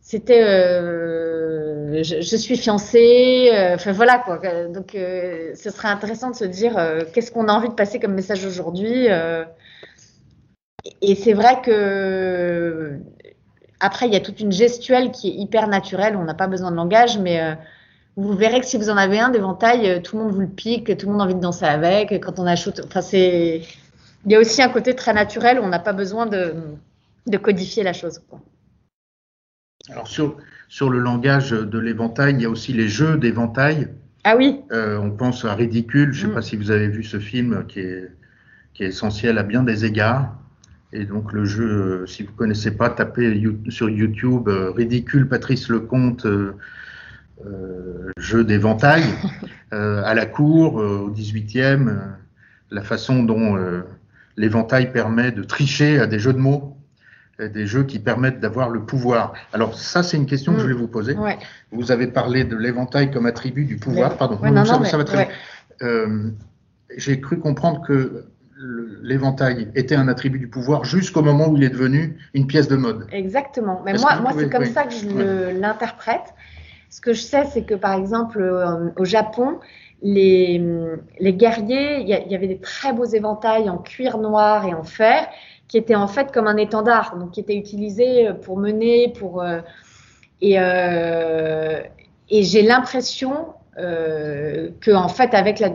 [0.00, 4.40] c'était euh, je, suis fiancée, euh, enfin voilà quoi.
[4.68, 8.00] Donc euh, ce serait intéressant de se dire euh, qu'est-ce qu'on a envie de passer
[8.00, 9.08] comme message aujourd'hui.
[11.02, 12.98] Et c'est vrai que
[13.80, 16.70] après il y a toute une gestuelle qui est hyper naturelle, on n'a pas besoin
[16.70, 17.54] de langage, mais euh,
[18.16, 20.48] vous verrez que si vous en avez un d'éventail, euh, tout le monde vous le
[20.48, 22.10] pique, tout le monde a envie de danser avec.
[22.20, 23.62] Quand on achète, enfin c'est,
[24.26, 26.54] il y a aussi un côté très naturel où on n'a pas besoin de,
[27.26, 28.20] de codifier la chose.
[28.28, 28.40] Quoi.
[29.90, 30.36] alors sur,
[30.68, 33.88] sur le langage de l'éventail, il y a aussi les jeux d'éventail.
[34.24, 34.60] Ah oui.
[34.72, 36.12] Euh, on pense à Ridicule.
[36.12, 36.34] Je ne sais Mm.
[36.34, 38.10] pas si vous avez vu ce film qui est,
[38.74, 40.34] qui est essentiel à bien des égards.
[40.92, 41.68] Et donc le jeu,
[42.02, 46.54] euh, si vous ne connaissez pas, tapez You- sur YouTube euh, Ridicule Patrice Lecomte, euh,
[47.46, 49.02] euh, jeu d'éventail
[49.70, 51.94] à la cour au 18e, euh,
[52.70, 53.56] la façon dont
[54.36, 56.76] l'éventail permet de tricher à des jeux de mots,
[57.38, 59.32] des jeux qui permettent d'avoir le pouvoir.
[59.52, 60.66] Alors ça, c'est une question que je Mm.
[60.68, 61.14] voulais vous poser.
[61.16, 61.38] Ouais.
[61.70, 64.10] Vous avez parlé de l'éventail comme attribut du pouvoir.
[64.12, 64.16] Ouais.
[64.18, 65.28] Pardon, Ouais, non, ça, non, ça mais- va très
[65.80, 66.32] bien.
[66.96, 68.24] J'ai cru comprendre que
[69.02, 72.76] l'éventail était un attribut du pouvoir jusqu'au moment où il est devenu une pièce de
[72.76, 73.06] mode.
[73.12, 73.82] Exactement.
[73.84, 74.72] Mais moi, moi c'est comme oui.
[74.72, 76.34] ça que je l'interprète.
[76.90, 79.58] Ce que je sais, c'est que par exemple, euh, au Japon,
[80.02, 80.62] les,
[81.18, 85.28] les guerriers, il y, avait des très beaux éventails en cuir noir et en fer
[85.66, 89.60] qui étaient en fait comme un étendard, donc qui étaient utilisés pour mener, pour euh,
[90.40, 91.82] et, euh,
[92.30, 95.70] et j'ai l'impression euh, que en fait avec la,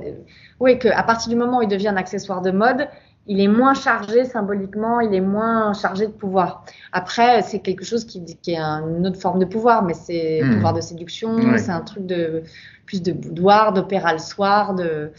[0.63, 2.87] oui, que à partir du moment où il devient un accessoire de mode,
[3.27, 6.65] il est moins chargé symboliquement, il est moins chargé de pouvoir.
[6.91, 10.41] Après, c'est quelque chose qui, qui est un- une autre forme de pouvoir, mais c'est
[10.43, 10.53] Hmm.
[10.55, 11.57] pouvoir de séduction, Ouais.
[11.57, 12.43] c'est un truc de
[12.85, 15.11] plus de boudoir, d'opéra le soir, de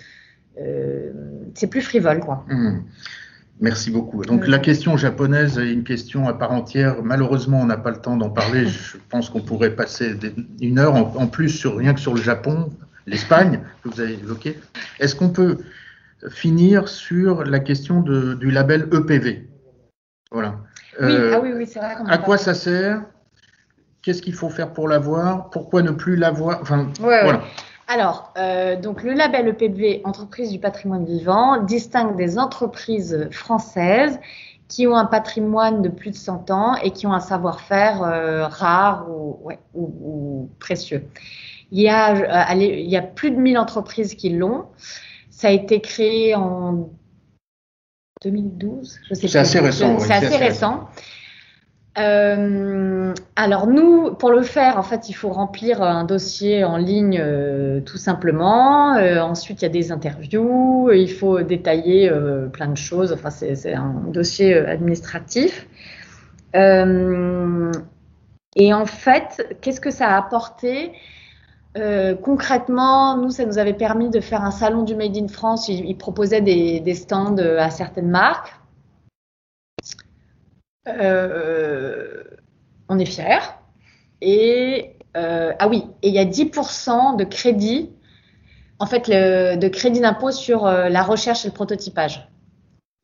[0.61, 1.11] euh,
[1.55, 2.45] c'est plus frivole quoi.
[2.49, 2.81] Hmm.
[3.61, 4.23] Merci beaucoup.
[4.25, 4.49] Donc Ouais.
[4.49, 6.97] la question japonaise est une question à part entière.
[7.03, 8.67] Malheureusement, on n'a pas le temps d'en parler.
[8.67, 10.15] Je pense qu'on pourrait passer
[10.61, 12.71] une heure en, en plus sur rien que sur le Japon,
[13.07, 14.59] l'Espagne que vous avez évoqué.
[15.01, 15.59] Est-ce qu'on peut
[16.31, 19.49] finir sur la question de- du label EPV
[20.31, 20.57] Voilà.
[21.01, 21.95] Oui, Euh, ah oui, oui, c'est vrai.
[22.07, 23.03] À quoi ça sert?
[24.03, 25.51] Qu'est-ce qu'il faut faire pour l'avoir?
[25.51, 26.61] Pourquoi ne plus l'avoir?
[26.63, 27.23] Enfin, Ouais, ouais.
[27.25, 27.43] voilà.
[27.89, 34.19] Alors, euh, donc le label EPV, entreprise du patrimoine vivant, distingue des entreprises françaises
[34.69, 38.47] qui ont un patrimoine de plus de 100 ans et qui ont un savoir-faire euh,
[38.47, 41.05] rare ou, ouais, ou, ou précieux.
[41.71, 44.67] Il y, a, euh, allez, il y a plus de 1000 entreprises qui l'ont.
[45.31, 46.91] Ça a été créé en
[48.23, 50.37] 2012, je sais C'est assez récent, C'est assez.
[51.97, 57.21] Euh, alors nous, pour le faire, en fait, il faut remplir un dossier en ligne
[57.21, 58.97] euh, tout simplement.
[58.97, 62.11] Euh, ensuite, il y a des interviews, il faut détailler
[62.53, 63.13] plein de choses.
[63.13, 65.69] Enfin, c'est un dossier administratif.
[68.57, 70.93] Et en fait, qu'est-ce que ça a apporté?
[71.77, 75.69] Euh, concrètement, nous, ça nous avait permis de faire un salon du Made in France.
[75.69, 78.55] Ils, proposaient des, stands euh, à certaines marques.
[80.87, 82.23] Euh,
[82.89, 83.39] on est fiers.
[84.21, 87.93] Et ah oui, et il y a 10% de crédit,
[88.81, 92.29] en fait, de crédit d'impôt sur la recherche et le prototypage.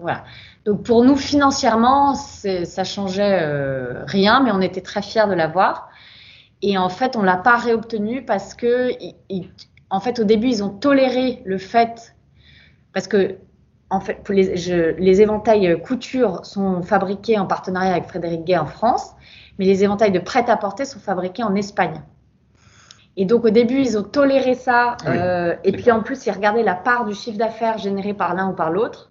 [0.01, 0.25] Voilà.
[0.65, 5.90] Donc pour nous, financièrement, ça changeait rien, mais on était très fiers de l'avoir.
[6.63, 8.91] Et en fait, on l'a pas réobtenu parce que,
[9.91, 12.15] en fait, au début, ils ont toléré le fait,
[12.93, 13.37] parce que,
[13.89, 18.67] en fait, les, je- les éventails couture sont fabriqués en partenariat avec Frédéric Gay en
[18.67, 19.15] France,
[19.59, 22.03] mais les éventails de prêt-à-porter sont fabriqués en Espagne.
[23.17, 24.97] Et donc, au début, ils ont toléré ça.
[25.05, 28.35] Oui, euh, et puis, en plus, ils regardaient la part du chiffre d'affaires généré par
[28.35, 29.11] l'un ou par l'autre.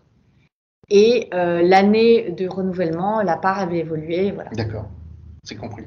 [0.89, 4.31] Et euh, l'année de renouvellement, la part avait évolué.
[4.31, 4.49] Voilà.
[4.51, 4.85] D'accord.
[5.43, 5.83] C'est compris.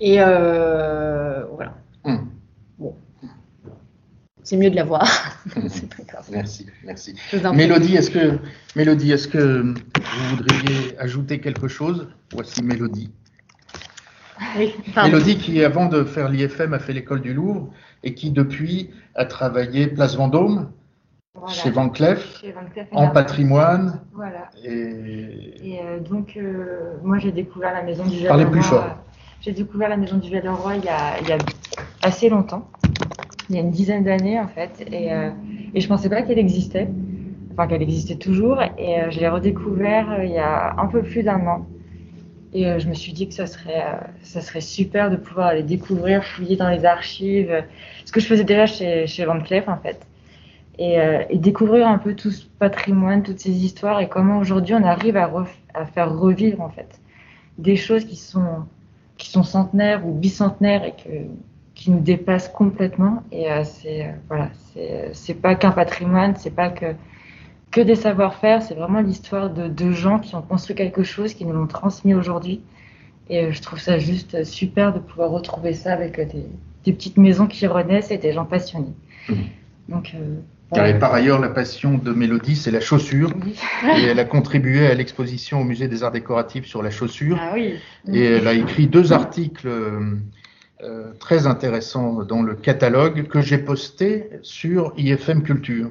[0.00, 1.74] Et euh, voilà.
[2.04, 2.28] Hum.
[4.42, 5.06] C'est mieux de l'avoir.
[5.68, 6.26] C'est pas grave.
[6.32, 7.14] Merci, merci.
[7.54, 8.38] Mélodie, est-ce que,
[8.74, 12.08] Mélodie, est-ce que vous voudriez ajouter quelque chose?
[12.32, 13.12] Voici Mélodie.
[14.56, 14.74] Oui.
[14.96, 17.68] Mélodie qui, avant de faire l'IFM, a fait l'école du Louvre
[18.02, 20.70] et qui, depuis, a travaillé Place Vendôme,
[21.34, 21.52] Voilà.
[21.52, 24.00] chez Van Cleef, Chez Van Cleef en patrimoine.
[24.14, 24.48] Voilà.
[24.64, 28.50] Et Et euh, donc, euh, moi, j'ai découvert la maison du Parlez Villeroy.
[28.50, 28.96] plus fort.
[29.40, 30.82] J'ai découvert la maison du Villeroy il
[31.22, 31.38] il y a
[32.02, 32.68] assez longtemps,
[33.48, 35.30] il y a une dizaine d'années en fait, et, euh,
[35.74, 36.88] je pensais pas qu'elle existait,
[37.52, 41.02] enfin qu'elle existait toujours, et euh, je l'ai redécouvert euh, il y a un peu
[41.02, 41.66] plus d'un an.
[42.52, 43.84] Et je me suis dit que ça serait,
[44.22, 47.62] ça serait super de pouvoir aller découvrir, fouiller dans les archives,
[48.04, 50.04] ce que je faisais déjà chez, chez Van Cleef en fait.
[50.76, 50.98] Et,
[51.38, 55.30] découvrir un peu tout ce patrimoine, toutes ces histoires et comment aujourd'hui on arrive à
[55.94, 57.00] faire revivre en fait
[57.60, 58.64] des choses qui sont,
[59.20, 61.10] qui sont centenaires ou bicentenaires et que,
[61.74, 63.22] qui nous dépassent complètement.
[63.30, 66.94] Et euh, c'est euh, voilà, c'est c'est pas qu'un patrimoine, c'est pas que
[67.70, 71.44] que des savoir-faire, c'est vraiment l'histoire de, de gens qui ont construit quelque chose, qui
[71.44, 72.62] nous l'ont transmis aujourd'hui.
[73.28, 76.46] Et euh, je trouve ça juste super de pouvoir retrouver ça avec euh, des,
[76.84, 78.94] des petites maisons qui renaissent et des gens passionnés.
[79.28, 79.44] Mhm.
[79.88, 80.40] Donc, euh,
[80.74, 83.32] car par ailleurs, la passion de Mélodie, c'est la chaussure.
[83.44, 83.54] Oui.
[83.98, 87.38] Et elle a contribué à l'exposition au Musée des Arts décoratifs sur la chaussure.
[87.40, 87.74] Ah oui.
[88.12, 89.68] Et elle a écrit deux articles
[90.82, 95.90] euh, très intéressant dans le catalogue que j'ai posté sur IFM Culture,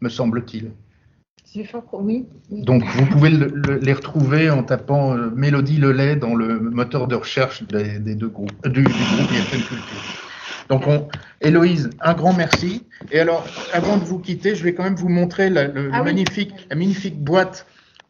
[0.00, 0.70] me semble-t-il.
[1.54, 2.24] Oui.
[2.50, 2.62] oui.
[2.62, 7.08] Donc vous pouvez le- le- les retrouver en tapant euh, Mélodie Lelay dans le moteur
[7.08, 10.02] de recherche des, des deux groupes, euh, du, du groupe IFM Culture.
[10.72, 11.06] Donc on,
[11.42, 12.86] Héloïse, un grand merci.
[13.10, 13.44] Et alors,
[13.74, 16.04] avant de vous quitter, je vais quand même vous montrer la, le- Ah le oui.
[16.06, 17.66] magnifique, la magnifique boîte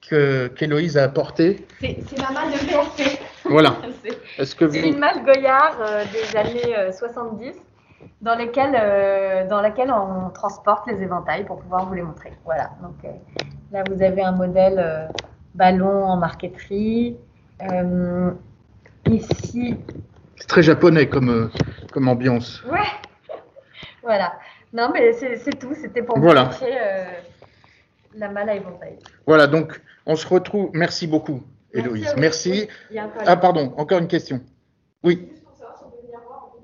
[0.08, 1.66] que qu'Héloïse a apportée.
[1.80, 3.18] C'est ma malle de VRP.
[3.46, 3.74] Voilà.
[4.04, 4.86] C'est- Est-ce que C'est vous...
[4.90, 7.52] une malle Goyard euh, des années euh, 70
[8.20, 12.32] dans, lesquelles, euh, dans laquelle on transporte les éventails pour pouvoir vous les montrer.
[12.44, 13.08] Voilà, donc euh,
[13.72, 15.06] là vous avez un modèle euh,
[15.56, 17.16] ballon en marqueterie.
[17.72, 18.30] Euh,
[19.10, 19.74] ici,
[20.42, 21.48] C'est très japonais comme, euh,
[21.92, 22.64] comme ambiance.
[22.68, 22.80] ouais,
[24.02, 24.32] voilà.
[24.72, 26.42] Non mais c'est tout, c'était pour Voilà.
[26.44, 27.04] vous montrer euh,
[28.16, 28.98] la malle à éventail.
[29.24, 30.70] Voilà, donc on se retrouve.
[30.72, 32.12] Merci beaucoup, Héloïse.
[32.16, 32.66] Merci.
[33.24, 34.40] Ah, pardon, encore une question.
[35.04, 35.28] Oui,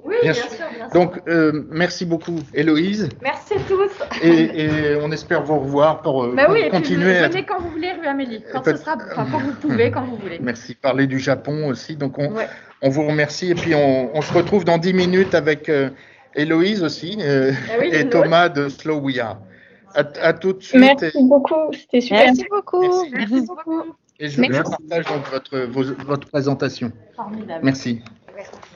[0.02, 0.50] Oui, bien bien, sûr.
[0.50, 1.00] sûr, bien sûr.
[1.00, 3.08] donc euh, merci beaucoup, Héloïse.
[3.22, 3.92] Merci à tous.
[4.22, 7.28] Et, et on espère vous revoir pour euh, Bah oui, et puis continuer vous à
[7.28, 8.42] venez quand vous voulez, rue Amélie.
[8.50, 10.38] Quand, ce sera, quand vous pouvez, quand vous voulez.
[10.42, 10.74] Merci.
[10.74, 11.94] Parler du Japon aussi.
[11.94, 12.48] Donc, on, Ouais.
[12.82, 13.50] On vous remercie.
[13.50, 15.90] Et puis, on, on se retrouve dans 10 minutes avec euh,
[16.34, 19.38] Héloïse aussi euh, Ah oui, et Thomas de Slow We Are.
[19.94, 20.80] À, à tout de suite.
[20.80, 22.24] Merci Et, beaucoup, c'était super.
[22.26, 22.82] Merci beaucoup.
[22.82, 23.10] Merci.
[23.12, 23.82] Merci beaucoup.
[24.20, 24.62] et je, Merci.
[24.88, 26.92] partage donc votre, vos- votre présentation.
[27.16, 27.60] Formidable.
[27.64, 27.94] Merci.
[27.94, 28.17] Merci.